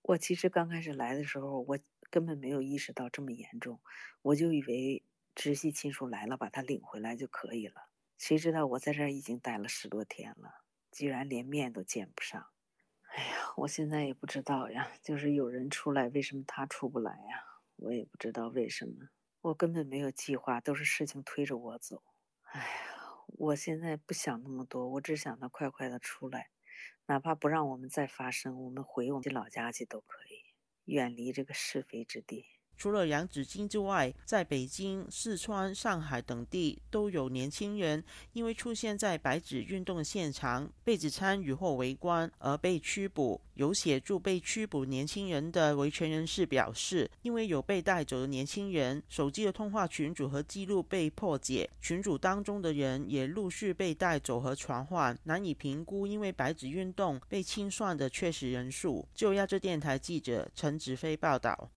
[0.02, 1.78] 我其实刚开始来的时候，我
[2.10, 3.80] 根本没有意识到这么严重，
[4.20, 5.02] 我就以为
[5.38, 7.90] 直系亲属来了，把他领回来就可以了。
[8.16, 12.48] 谁知道我在这儿已经待了十多天了，居然连面都见不上。
[13.14, 17.44] 哎呀，我现在也不知道呀，就是有人出来，为什么他出不来呀？
[17.76, 19.10] 我也不知道为什么，
[19.42, 22.02] 我根本没有计划，都是事情推着我走。
[22.42, 22.94] 哎呀。
[23.36, 26.48] 我现在不想那么多，我只想他快快的出来，
[27.06, 30.42] 哪怕不让我们再发生，我们回我们老家去都可以，
[30.86, 32.46] 远离这个是非之地。
[32.78, 43.40] 除了杨子金之外，在北京、四川、上海等地都有年轻人因为出现在白纸运动现场，被指参与或围观而被拘捕。
[43.54, 59.04] 有协助被拘捕年轻人的维权人士表示，因为有被带走的年轻人手机的通话群组和记录被破解，群组当中的人也陆续被带走和传唤，难以评估因为白纸运动被清算的确实人数。
[59.12, 61.68] 就亚洲电台记者陈子飞报道。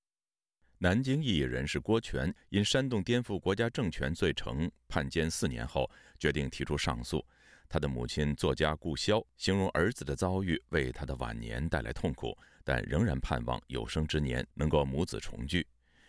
[0.83, 7.23] 南京异议人士郭全因煽动颠覆国家政权罪成判监四年后，决定提出上诉。
[7.69, 15.67] 他的母亲作家顾潇形容儿子的遭遇为他的晚年带来痛苦，但仍然盼望有生之年能够母子重聚。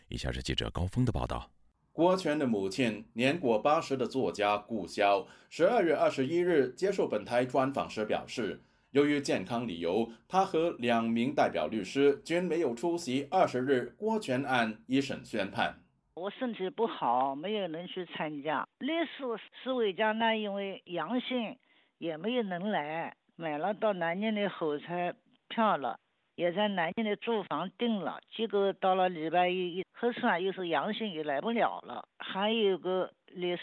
[0.09, 1.53] 以下是记者高峰的报道。
[1.93, 8.62] 郭全的母亲年过八十的作家顾潇，十二月二十一日接受本台专访时表示，
[8.93, 15.74] 由于健康理由，他和两名代表律师均没有出席二十日郭全案一审宣判。
[16.14, 18.68] 我身体不好，没有能去参加。
[18.80, 19.24] 律师
[19.62, 21.57] 施伟江呢，因为阳性，
[21.97, 23.16] 也没有能来。
[23.36, 25.14] 买了到南京的火车
[25.49, 25.99] 票了，
[26.34, 28.20] 也在南京的住房订了。
[28.36, 32.07] 结果到了礼拜一，核酸又是阳性，也来不了了。
[32.18, 33.62] 还有个律师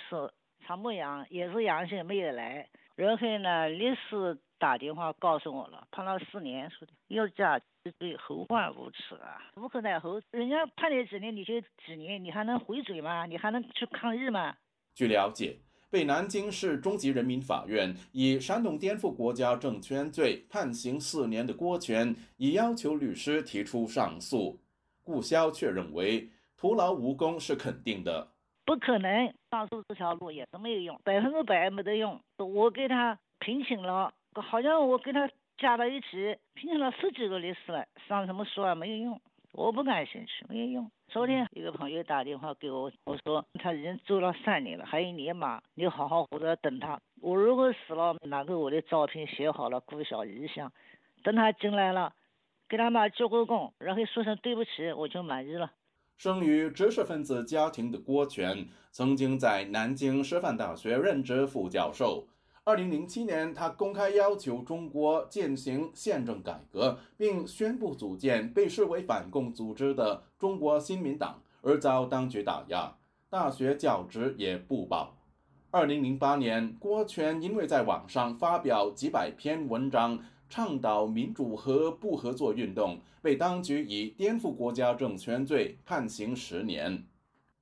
[0.65, 2.67] 常博阳也是阳性，没有来。
[2.99, 7.61] 然后呢，律师打电话告诉我了，判了四年，说的要加。
[7.97, 9.41] 对，后患无耻啊！
[9.55, 13.25] 无可奈何，人家判你几年你就几年，你还能回嘴吗？
[13.25, 14.53] 你还能去抗议吗？
[14.93, 15.57] 据了解，
[15.89, 24.59] 被南京市中级人民法院以煽动颠覆国家政权罪判刑四年的郭全，已要求律师提出上诉。
[25.01, 28.27] 顾潇却认为徒劳无功是肯定的，
[28.69, 32.21] 不可能上诉这条路也是没有用，百分之百没得用。
[32.37, 35.27] 我给他评请了，好像我给他。
[35.57, 38.73] 加到一起，聘请了十几个律师了，上什么诉啊？
[38.73, 39.19] 没有用，
[39.51, 40.89] 我不感兴趣，没有用。
[41.09, 46.97] 昨天一个朋友打电话给我，我说他已经做了三年了，还有一年嘛，你好好活着等他。
[47.21, 50.71] 我如果死了，拿个我的照片写好了，顾小遗像，
[51.23, 52.13] 等他进来了，
[52.69, 55.69] 给他妈鞠个躬，然后说声对不起，我就满意了。
[56.19, 62.27] 生于知识分子家庭的郭全，曾经在南京师范大学任职副教授。
[62.65, 72.97] 二零零七年，他公开要求中国进行宪政改革，并宣布组建被视为反共组织的中国新民党，而遭当局打压，
[73.29, 75.15] 大学教职也不保。
[75.71, 87.05] 二零零八年，郭全因为在网上发表几百篇文章，倡导民主和不合作运动，被当局以颠覆国家政权罪判刑十年。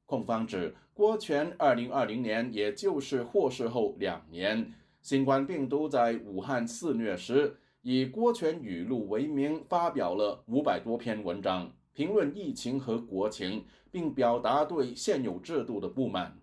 [0.06, 4.74] 控方指，郭全二零二零年，也就是获释后两年。
[5.02, 16.38] 新冠病毒在武汉肆虐时，以郭全语录为名发表了五百多篇文章，评论疫情和国情，并表达对现有制度的不满。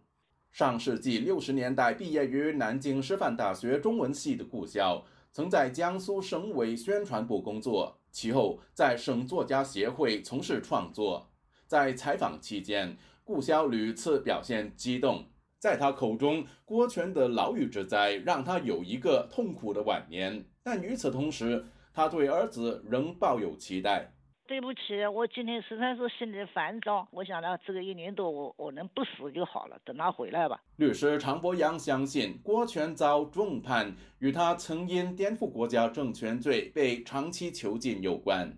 [0.53, 5.03] 上世纪六十年代毕业于南京师范大学中文系的顾潇，
[5.35, 11.28] 曾在江苏省委宣传部工作，其后在省作家协会从事创作。
[11.66, 15.24] 在采访期间，顾潇屡次表现激动。
[15.59, 24.14] 在他口中，郭全的牢狱之灾让他有一个痛苦的晚年，但与此同时，他对儿子仍抱有期待。
[24.47, 27.09] 对不起，我今天实在是心里烦躁。
[27.11, 30.61] 我想呢，这个一年多，我我能不死就好了，等他回来吧。
[30.76, 38.53] 律师常博阳相信，郭全遭重判与他曾因颠覆国家政权罪被长期囚禁有关。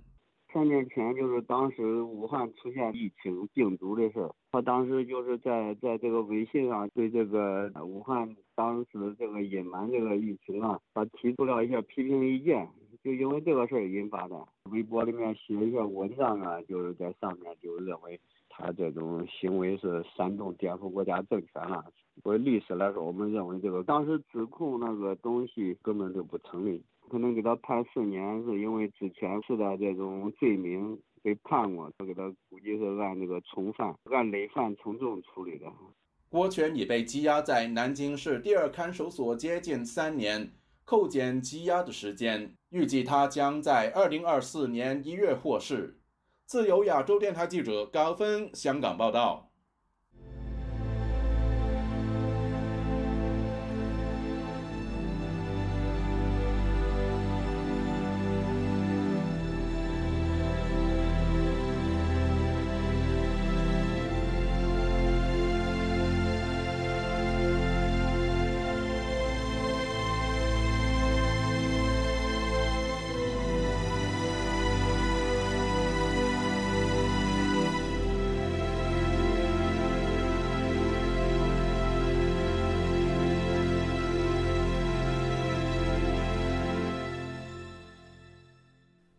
[0.52, 12.66] 三年前就是当时武汉出现疫情病毒的事儿，他当时就是在在这个微信上对这个武汉当时这个隐瞒这个疫情啊，他提出了一些批评意见，
[13.06, 14.34] 就因为这个事儿引发的。
[14.72, 21.84] 微博里面写一些文章啊，就是在上面就认为他这种行为是煽动颠覆国家政权了。
[22.24, 26.82] 作为历史来说，我们认为这个当时指控那个东西根本就不成立。
[27.08, 35.72] 可能给他判四年，是因为之前是的这种罪名被判过，他给他估计是按这个从犯，按累犯从重处理的。
[36.28, 40.50] 郭全已被羁押在南京市第二看守所接近三年，
[40.86, 46.00] 扣减羁押的时间，预计他将在二零二四年一月获释。
[46.46, 49.45] 自由亚洲电台记者高峰香港报道。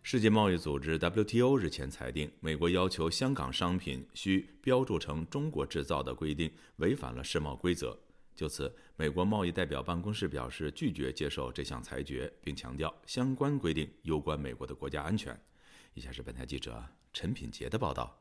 [0.10, 7.99] 世界贸易组织 WTO 日前裁定，美国要求香港商品需标注成“中国制造”的规定违反了世贸规则。
[8.34, 15.38] 就此，美国贸易代表办公室表示拒绝接受这项裁决，并强调相关规定攸关美国的国家安全。
[15.93, 16.82] 以下是本台记者
[17.12, 18.18] 陈品杰的报道。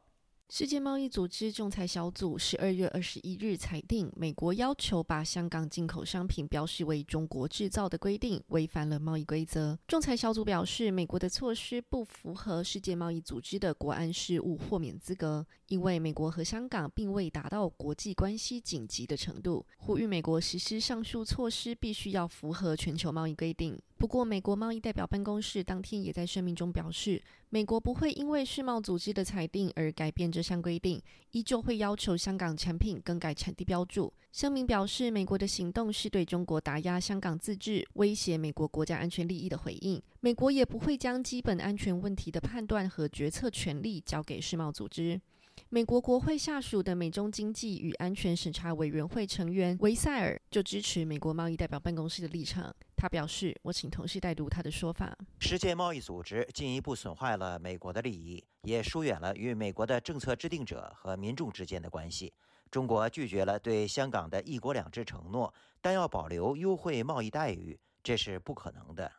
[0.48, 9.76] 世界贸易组织仲裁小组十二月二十一日裁定，美国要求把香港进口商品标示为“中国制造”的规定违反了贸易规则。
[9.88, 23.76] 仲裁小组表示，美国的措施不符合世界贸易组织的国安事务豁免资格，因为美国和香港并未达到国际关系紧急的程度，呼吁美国实施上述措施必须要符合全球贸易规定。
[23.98, 34.12] 不过，美国贸易代表办公室当天也在声明中表示，美国不会因为世贸组织的裁定而改变这项规定，依旧会要求香港产品更改产地标注。
[34.32, 40.00] 声明表示，美国的行动是对中国打压香港自治、威胁美国国家安全利益的回应。
[40.20, 45.18] 美国也不会将基本安全问题的判断和决策权力交给世贸组织。
[45.68, 52.72] 美国国会下属的美中经济与安全审查委员会成员维塞尔就支持美国贸易代表办公室的立场。
[52.96, 55.18] 他表示：“我请同事代读他的说法。
[55.40, 62.32] 世界贸易组织进一步损坏了美国的利益，也疏远了与美国的政策制定者和民众之间的关系。
[62.70, 69.10] 中国拒绝了对香港的一国两制承诺，但要保留优惠贸易待遇，这是不可能的。”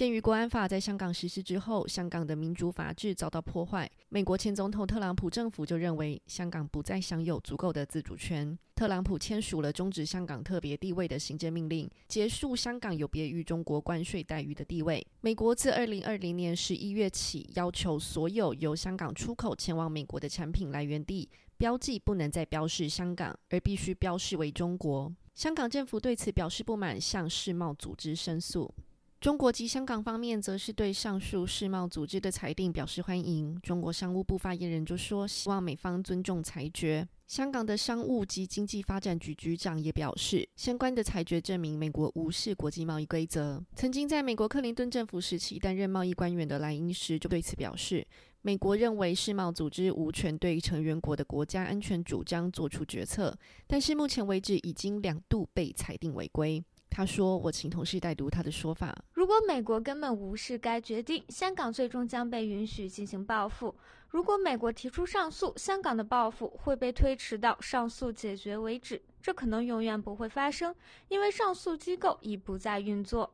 [0.00, 8.58] 鉴于国安法在香港实施之后，香港的民主法治遭到破坏，美国前总统特朗普政府就认为香港不再享有足够的自主权。
[8.74, 15.06] 特朗普签署了终止香港特别地位的行政命令，结束香港有别于中国关税待遇的地位。
[15.20, 21.28] 美国自二零二零年十一月起，要求所有由香港出口前往美国的产品来源地
[21.58, 25.14] 标记不能再标示香港，而必须标示为中国。
[25.34, 28.74] 香港政府对此表示不满，向世贸组织申诉。
[29.20, 33.54] 中国及香港方面则是对上述世贸组织的裁定表示欢迎。
[33.60, 37.06] 中国商务部发言人就说，希望美方尊重裁决。
[37.26, 43.62] 香港的商务及经济发展局局长也表示，相关的裁决证明美国无视国际贸易规则。
[43.76, 48.06] 曾经在美国克林顿政府时期担任贸易官员的莱茵斯就对此表示，
[48.40, 56.64] 美国认为世贸组织无权对成员国的国家安全主张做出决策，但是目前为止已经两度被裁定违规。
[56.90, 58.94] 他说：“我请同事代读他的说法。
[59.12, 63.74] 如果美国根本无视该决定，香港最终将被允许进行报复。
[64.08, 69.00] 如果美国提出上诉，香港的报复会被推迟到上诉解决为止。
[69.22, 70.74] 这可能永远不会发生，
[71.08, 73.32] 因为上诉机构已不再运作。”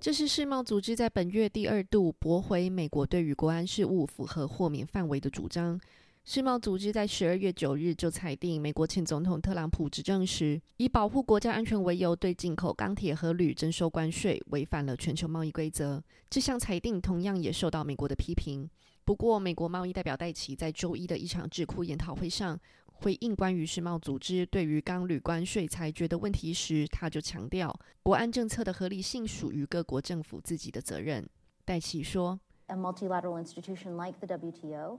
[0.00, 5.78] 这是世贸组织在本月第二度驳回美国对于国安事务符合豁免范围的主张。
[6.26, 16.02] 世贸组织在十二月九日就裁定，美国前总统特朗普执政时，以保护国家安全为由，对进口钢铁和铝征收关税，违反了全球贸易规则。
[16.30, 18.66] 这项裁定同样也受到美国的批评。
[19.04, 31.28] 不过，美国贸易代表戴奇在周一的一场智库研讨会上回应关于世贸组织对于钢铝关税裁决的问题时，他就强调，国安政策的合理性属于各国政府自己的责任。
[31.66, 34.98] 戴奇说：“A multilateral institution like the WTO.”。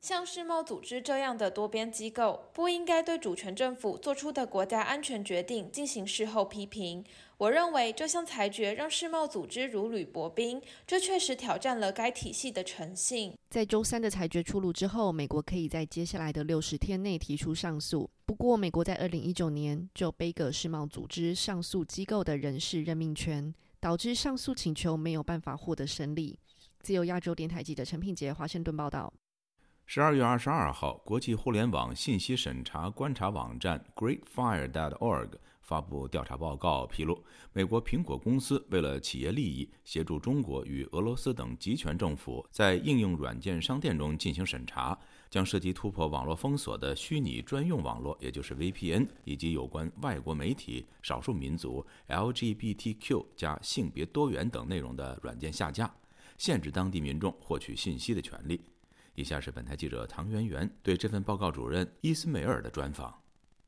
[0.00, 7.04] 像世贸组织这样的多边机构，不应该对主权政府做出的国家安全决定进行事后批评。
[7.36, 13.34] 我认为这项裁决让世贸组织如履薄冰，这确实挑战了该体系的诚信。
[13.50, 18.08] 在周三的裁决出炉之后，美国可以在接下来的六十天内提出上诉。
[18.24, 26.38] 不过，美国在二零一九年就背给世贸组织上诉机构的人事任命权，导致上诉请求没有办法获得审理。
[26.84, 29.10] 自由亚洲电台记者陈品杰华盛顿报道：
[29.86, 35.30] 十二月二十二号，国际互联网信息审查观察网站 GreatFire.org
[35.62, 37.24] 发布调查报告，披露
[37.54, 44.98] 美国苹果公司为了企业利益，协助中国与俄罗斯等集权政府在应用软件商店中进行审查，
[45.30, 55.90] 将涉及突破网络封锁的虚拟专用网络，也就是 VPN，以及有关外国媒体、少数民族、LGBTQ 加性别多元等内容的软件下架。
[56.36, 58.60] 限制当地民众获取信息的权利。
[59.14, 63.23] 以下是本台记者唐媛媛对这份报告主任伊斯梅尔的专访。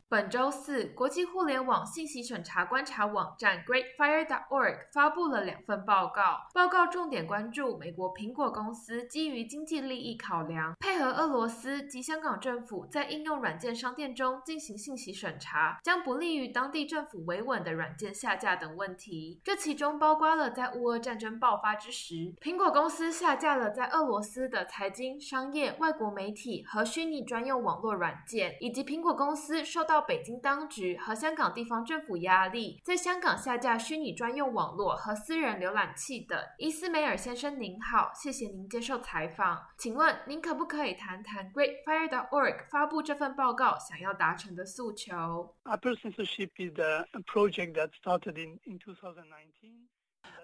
[0.09, 6.47] 本周四，国际互联网信息审查观察网站 GreatFire.org 发布了两份报告。
[6.55, 19.41] 报告重点关注美国苹果公司基于经济利益考量，配合俄罗斯及香港政府在应用软件商店中进行信息审查，将不利于当地政府维稳的软件下架等问题。
[19.43, 36.39] 这其中包括了在乌俄战争爆发之时，苹果公司下架了在俄罗斯的财经、商业、外国媒体和虚拟专用网络软件，以及苹果公司受到北京当局和香港地方政府压力，在香港下架虚拟专用网络和私人浏览器等。
[36.59, 39.67] 伊斯梅尔先生您好，谢谢您接受采访。
[39.79, 49.89] 请问您可不可以谈谈 GreatFire.org 发布这份报告想要达成的诉求？Apple censorship is a project that started in in 2019.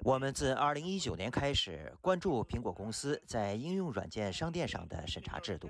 [0.05, 5.69] 我们自2019年开始关注苹果公司在应用软件商店上的审查制度。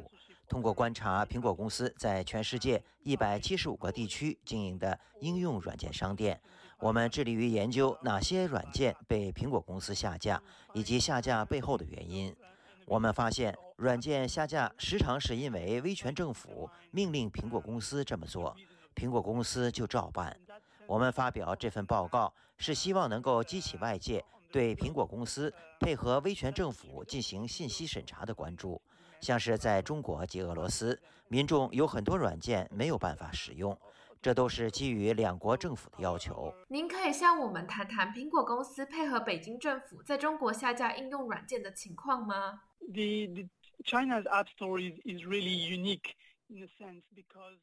[0.52, 6.38] 通过观察苹果公司在全世界一百七十五个地区经营的应用软件商店，
[6.78, 10.42] 我们致力于研究哪些软件被苹果公司下架，
[10.74, 12.36] 以及下架背后的原因。
[12.84, 18.54] 我们发现，软件下架时常是因为威权政府命令苹果公司这么做，
[18.94, 20.38] 苹果公司就照办。
[20.86, 24.22] 我们发表这份报告是希望能够激起外界
[24.52, 25.50] 对苹果公司
[25.80, 28.78] 配合威权政府进行信息审查的关注。
[29.22, 33.78] 像是在中国及俄罗斯，民众有很多软件没有办法使用，
[34.20, 36.52] 这都是基于两国政府的要求。
[36.68, 43.48] 您可以向我们谈谈苹果公司配合北京政府在中国下架应用软件的情况吗？The the
[43.84, 46.14] China's App Store is is really unique
[46.48, 47.58] in a sense because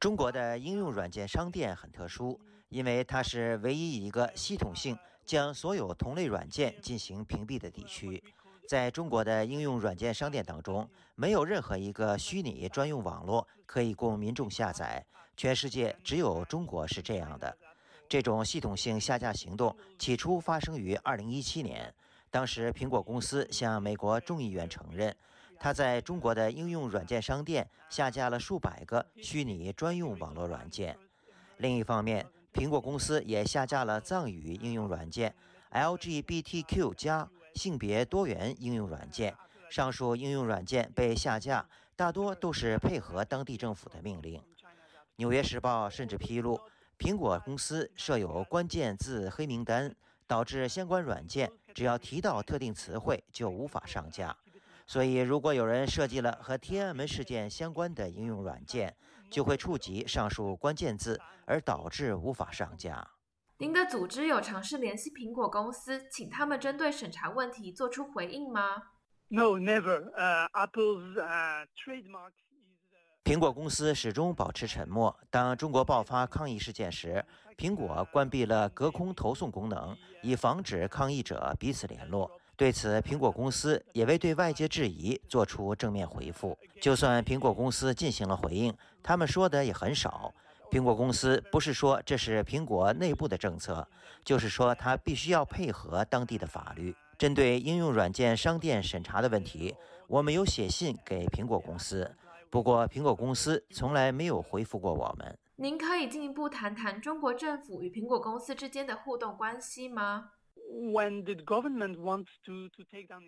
[0.00, 8.20] 中国的应用软件商店很特殊，因为它是唯一一个系统性将所有同类软件进行屏蔽的地区。
[8.72, 15.04] 在中国的应用软件商店当中，没有任何一个虚拟专用网络可以供民众下载，
[15.36, 17.54] 全世界只有中国是这样的。
[18.08, 21.94] 这种系统性下架行动起初发生于2017年，
[22.30, 25.14] 当时苹果公司向美国众议院承认。
[25.60, 30.96] 他在中国的应用软件商店下架了数百个虚拟专用网络软件。
[31.58, 35.34] 另一方面，苹果公司也下架了藏语应用软件、
[35.72, 39.34] LGBTQ+ 加性别多元应用软件。
[39.70, 44.38] 上述应用软件被下架，大多都是配合当地政府的命令。
[45.16, 46.60] 《纽约时报》甚至披露，
[46.98, 49.94] 苹果公司设有关键字黑名单，
[50.26, 54.36] 导致相关软件只要提到特定词汇就无法上架。
[54.86, 58.94] 所以，如果有人设计了和天安门事件相关的应用软件，
[59.30, 63.08] 就会触及上述关键字，而导致无法上架。
[63.62, 68.82] 您的组织有尝试联系苹果公司，请他们针对审查问题做出回应吗
[69.28, 70.10] ？No, never.
[70.50, 71.14] Apple's
[71.76, 72.32] trademark.
[73.22, 75.16] 苹果公司始终保持沉默。
[75.30, 77.24] 当中国爆发抗议事件时，
[77.56, 82.28] 苹果关闭了隔空投送功能，以防止抗议者彼此联络。
[82.56, 86.58] 对此，苹果公司也未对外界质疑做出正面回复。
[86.80, 90.34] 就算苹果公司进行了回应，他们说的也很少。
[90.72, 93.86] 苹果公司不是说这是苹果内部的政策，
[94.24, 96.96] 就是说它必须要配合当地的法律。
[97.18, 99.76] 针对应用软件商店审查的问题，
[100.08, 102.10] 我们有写信给苹果公司，
[102.48, 105.38] 不过苹果公司从来没有回复过我们。
[105.56, 110.30] 您可以进一步谈谈中国政府与苹果公司之间的互动关系吗
[110.90, 113.20] ？when did government wants to to take down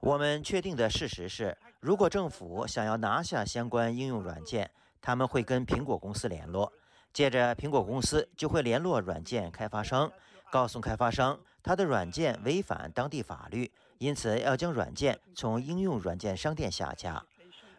[0.00, 4.70] 我们确定的事实是，如果政府想要拿下相关应用软件，
[5.00, 6.72] 他们会跟苹果公司联络，
[7.12, 10.10] 接着苹果公司就会联络软件开发商，
[10.50, 17.24] 告诉开发商他的软件违反当地法律，因此要将软件从应用软件商店下架。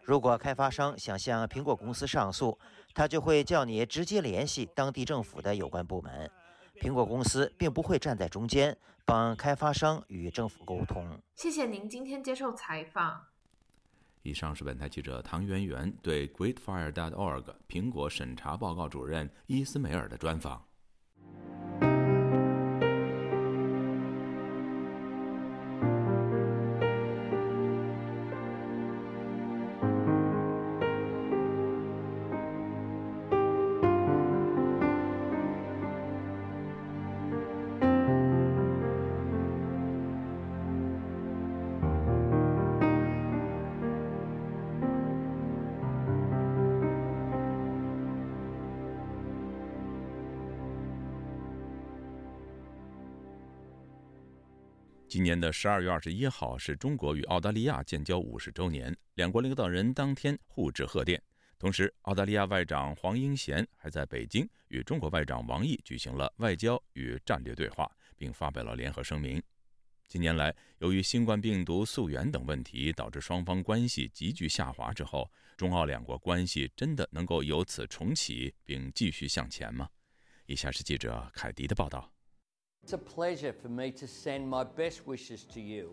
[0.04, 2.58] 如果开发商想向苹果公司上诉，
[2.92, 6.30] 他就会叫你直接联系当地政府的有关部门。
[6.80, 11.20] 苹果公司并不会站在中间帮开发商与政府沟通。
[11.36, 13.31] 谢谢您今天接受采访。
[14.22, 20.71] 以上是本台记者唐媛媛对 GreatFire.org 苹果审查报告主任伊斯梅尔的专访。
[55.12, 61.22] 今年的十二月二十一号是中国与澳大利亚建交五十周年，两国领导人当天互致贺电。
[61.58, 67.86] 同时，澳大利亚外长黄英贤还在北京与中国外长王毅举行了外交与战略对话，
[68.16, 69.42] 并发表了联合声明。
[70.08, 79.86] 近年来，由于新冠病毒溯源等问题，导致双方关系急剧下滑之后，中澳两国关系真的能够由此重启并继续向前吗？
[80.46, 82.10] 以下是记者凯迪的报道。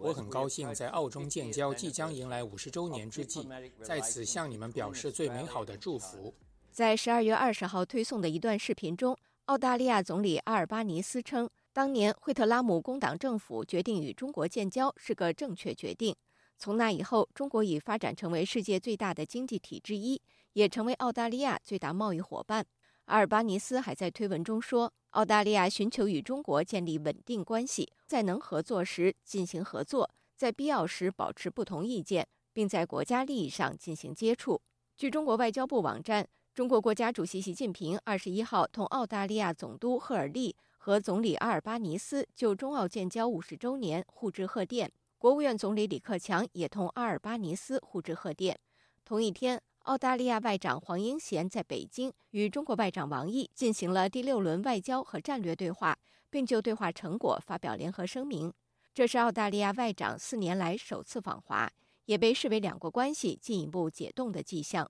[0.02, 3.48] 我很高兴在澳中建交即将迎来五十周年之际，
[3.82, 6.34] 在此向你们表示最美好的祝福。
[6.72, 9.16] 在十二月二十号推送的一段视频中，
[9.46, 16.16] 澳大利亚总理阿尔巴尼斯称，当年惠特拉姆工党政府决定与中国建交是个正确决定。
[16.58, 20.22] 从那以后，中国已发展成为世界最大的经济体之一，
[20.54, 22.66] 也成为澳大利亚最大贸易伙伴。
[23.10, 34.62] 阿尔巴尼斯还在推文中说，澳大利亚寻求与中国建立稳定关系，在能合作时进行合作，在必要时保持不同意见，并在国家利益上进行接触。
[34.96, 48.60] 据中国外交部网站，中国国家主席习近平二十一号同澳大利亚总督赫尔利和总理阿尔巴尼斯就中澳建交五十周年互致贺电，国务院总理李克强也同阿尔巴尼斯互致贺电。
[49.04, 49.60] 同一天。
[49.90, 55.98] 澳大利亚外长黄英贤在北京与中国外长王毅进行了第六轮外交和战略对话，
[56.30, 58.54] 并就对话成果发表联合声明。
[58.94, 61.68] 这是澳大利亚外长四年来首次访华，
[62.06, 64.88] 也被视为两国关系进一步解冻的迹象。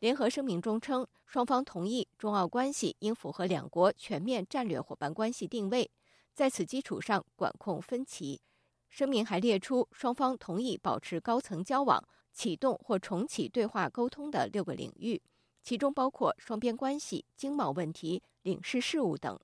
[0.00, 5.88] 联合声明中称，双方同意中澳关系应符合两国全面战略伙伴关系定位，
[6.34, 8.40] 在此基础上管控分歧。
[8.88, 12.02] 声明还列出双方同意保持高层交往。
[12.36, 15.22] 启动或重启对话沟通的六个领域，
[15.62, 19.40] 其中包括双边关系、经贸问题、领事事务等。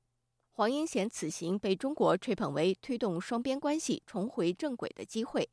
[0.50, 5.48] 黄英贤此行被中国吹捧为推动双边关系重回正轨的机会。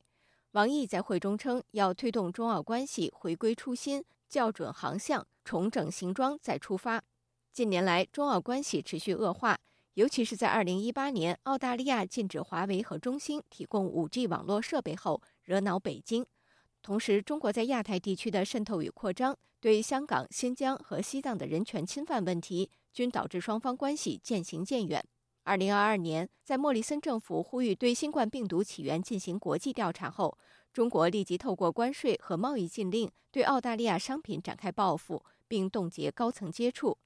[0.50, 7.02] 王毅在会中称，要推动中澳关系回归初心，校准航向，重整行装再出发。
[7.54, 9.58] 近年来，中澳关系持续恶化，
[9.94, 16.26] 尤其是在2018年澳大利亚禁止华为和中兴提供 5G 网络设备后，惹恼北京。
[16.82, 25.04] 同时，中国在亚太地区的渗透与扩张，对香港、新疆和西藏的人权侵犯问题，均导致双方关系渐行渐远。
[25.42, 30.36] 二零二二年，在莫里森政府呼吁对新冠病毒起源进行国际调查后，
[30.72, 36.96] 中国立即透过关税和贸易禁令对澳大利亚商品展开报复，并冻结高层接触。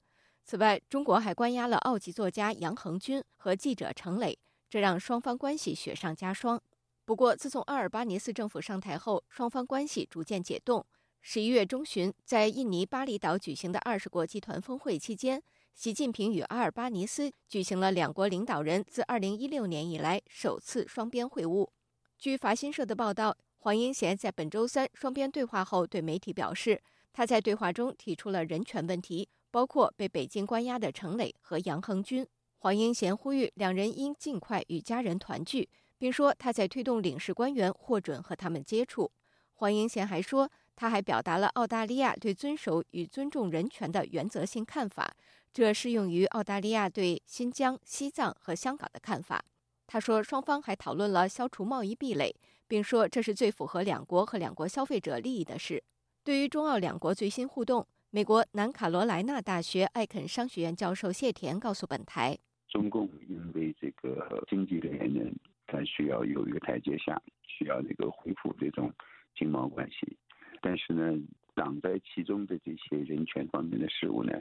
[0.43, 4.37] 此外，中国还关押了澳籍作家杨恒军和记者程磊，
[4.69, 6.61] 这让双方关系雪上加霜。
[7.05, 10.83] 不过，自从阿尔巴尼斯政府上台后，双方关系逐渐解冻。
[11.21, 15.41] 十一月中旬，在印尼巴厘岛举行的二十国集团峰会期间，
[15.75, 21.69] 习近平与阿尔巴尼斯举行了两国领导人自二零一六年以来首次双边会晤。
[22.17, 26.81] 据法新社的报道，黄英贤在本周三双边对话后对媒体表示，
[27.13, 32.25] 他在对话中提出了人权问题，包括被北京关押的程磊和杨恒军。
[32.57, 35.69] 黄英贤呼吁两人应尽快与家人团聚。
[36.05, 39.11] 并说他在推动领事官员获准和他们接触。
[39.55, 45.15] 黄英贤还说，他还表达了澳大利亚对遵守与尊重人权的原则性看法，
[45.51, 49.43] 这适用于澳大利亚对新疆、西藏和香港的看法。
[49.87, 52.35] 他说，双方还讨论了消除贸易壁垒，
[52.67, 55.83] 并说这是最符合两国和两国消费者利益的事。
[56.23, 62.37] 对于中澳两国最新互动，美国南卡罗来纳大学艾肯商学院教授谢田告诉本台
[62.69, 65.35] ：“中共因为这个经济的原因。”
[65.67, 68.91] 它需要有一个台阶下，需要那个恢复这种
[69.35, 70.17] 经贸关系，
[70.61, 71.17] 但是呢，
[71.53, 74.33] 挡在其中的这些人权方面的事务呢，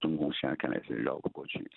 [0.00, 1.70] 中共现在看来是绕不过去。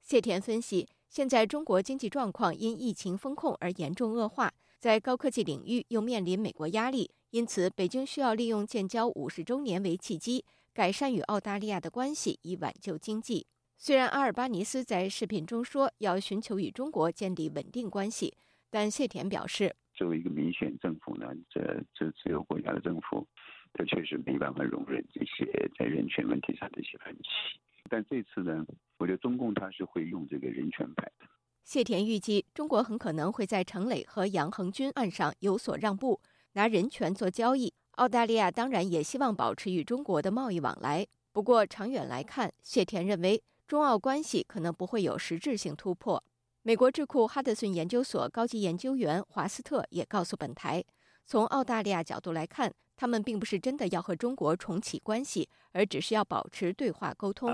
[0.00, 13.46] 谢田分析，现在中国经济状况因疫情风控而严重恶化，在高科技领域又面临美国压力，因此北京需要利用建交五十周年为契机，改善与澳大利亚的关系，以挽救经济。
[13.86, 18.34] 虽然阿尔巴尼斯在视频中说要寻求与中国建立稳定关系，
[18.70, 21.60] 但谢田表示，作为一个民选政府呢，这
[21.92, 23.28] 这自由国家的政府，
[23.74, 25.44] 他确实没办法容忍这些
[25.78, 27.60] 在人权问题上的一些分歧。
[27.90, 28.64] 但这次呢，
[28.96, 31.26] 我觉得中共他是会用这个人权牌的。
[31.62, 36.22] 谢田预计，中国很可能会在程磊和杨恒军案上有所让步，
[36.54, 37.74] 拿人权做交易。
[37.96, 43.42] 澳大利亚当然也希望保持与中国的贸易往来，不过长远来看，谢田认为。
[43.66, 46.22] 中澳关系可能不会有实质性突破。
[46.62, 50.84] 美国智库哈德逊研究所高级研究员华斯特也告诉本台，
[51.24, 57.50] 从澳大利亚角度来看，他们并不是真的要和中国重启关系，而只是要保持对话沟通。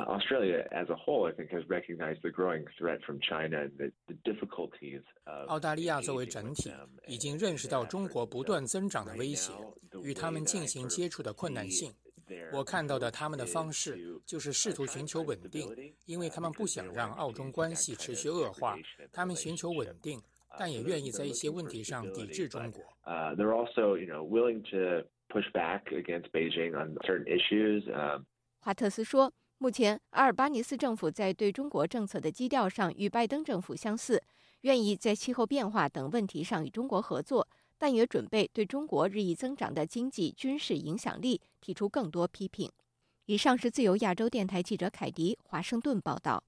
[5.48, 6.72] 澳大利亚作为整体
[7.06, 9.52] 已经认识到中国不断增长的威胁，
[10.02, 11.92] 与他们进行接触的困难性。
[12.52, 18.76] 我看到的他们的方式就是试图寻求稳定，因为他们不想让澳中关系持续恶化。
[19.12, 20.20] 他们寻求稳定，
[20.58, 22.82] 但也愿意在一些问题上抵制中国。
[23.04, 27.84] 呃，they're also, you know, willing to push back against Beijing on certain issues.
[28.58, 34.22] 华特斯说，目前阿尔巴尼斯政府在对中国政策的基调上与拜登政府相似，
[34.62, 37.48] 愿意在气候变化等问题上与中国合作。
[37.80, 42.70] 但也准备对中国日益增长的经济、军事影响力提出更多批评。
[43.24, 46.44] 以上是自由亚洲电台记者凯迪华盛顿报道。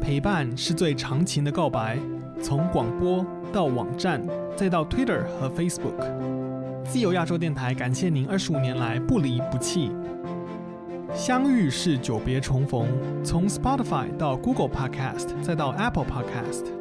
[0.00, 1.98] 陪伴是最长情的告白，
[2.42, 6.84] 从广播到网站，再到 Twitter 和 Facebook。
[6.86, 9.90] 自由亚洲电台感谢您二十五年来不离不弃。
[11.14, 12.88] 相遇是久别重逢，
[13.22, 16.77] 从 Spotify 到 Google Podcast，再到 Apple Podcast。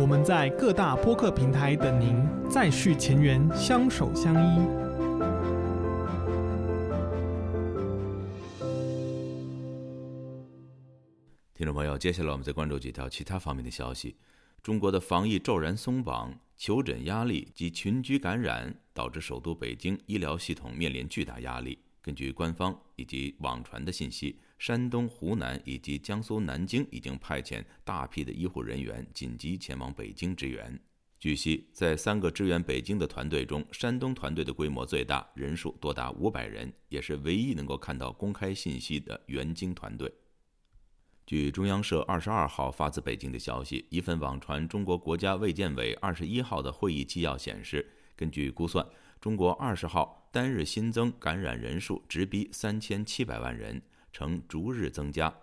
[0.00, 4.60] 我们在各大播客平台等您，再续前缘，相守相依。
[11.52, 14.14] 听众朋友，接下来我们再关注几条其他方面的消息。
[14.62, 21.76] 中国的防疫骤然松绑，求诊压力及群居感染导致首都北京医疗系统面临巨大压力。
[22.00, 30.78] 根据官方以及网传的信息，山东、湖南以及江苏南京已经派遣大批的医护人员紧急前往北京支援。
[31.20, 40.12] 据悉，在三个支援北京的团队中，山东团队的规模最大，人数多达五百人，也是唯一能够看到公开信息的援京团队。
[41.26, 47.84] 据中央社二十二号发自北京的消息，一份网传中国国家卫健委二十一号的会议纪要显示，
[48.16, 48.86] 根据估算，
[49.20, 53.82] 中国二十号单日新增感染人数直逼三千七百万人，
[54.12, 55.34] 呈逐日增加。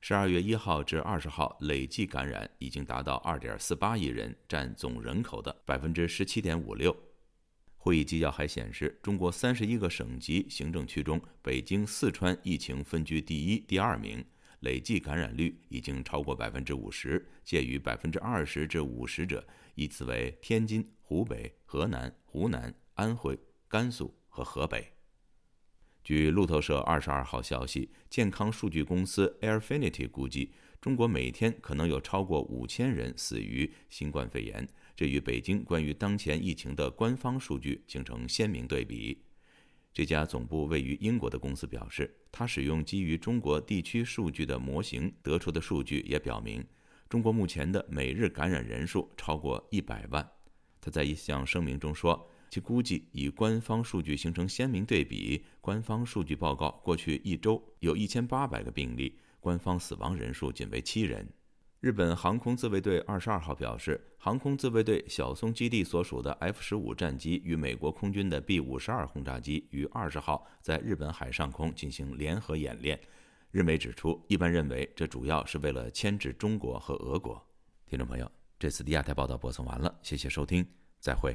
[0.00, 6.96] 十二月一号至二十号累计感染已经达到二点四八亿人，占总人口的百分之十七点五六。
[7.76, 14.24] 会议纪要还显示，中国三十一个省级行政区中，北京、四川疫情分居第一、第二名。
[14.60, 19.44] 累计感染率已经超过百分之五十，介于百分之二十至五十者
[19.74, 23.36] 依次为天津、湖北、河南、湖南、安徽、
[23.66, 24.86] 甘肃和河北。
[26.04, 30.50] 据路透社二十二号消息，健康数据公司 Airfinity 估计，
[30.80, 39.22] 中国每天可能有超过五千人死于新冠肺炎，这与北京关于当前疫情的官方数据形成鲜明对比。
[39.94, 46.64] 这家总部位于英国的公司表示，它使用基于中国地区数据的模型得出的数据也表明，
[47.08, 50.28] 中国目前的每日感染人数超过一百万。
[50.80, 55.42] 他在一项声明中说，其估计与官方数据形成鲜明对比。
[55.62, 61.26] 官方数据报告，过去一周有一千八百个病例，官方死亡人数仅为七人。
[61.80, 73.00] 日本航空自卫队二十二号表示，航空自卫队小松基地所属的 F 十五战机与美国空军的 B 五十二轰炸机于二十号在日本海上空进行联合演练。
[73.50, 77.42] 日媒指出，一般认为这主要是为了牵制中国和俄国。
[77.86, 80.66] 听众朋友，这次的亚太报道播送完了，谢谢收听，
[81.00, 81.34] 再会。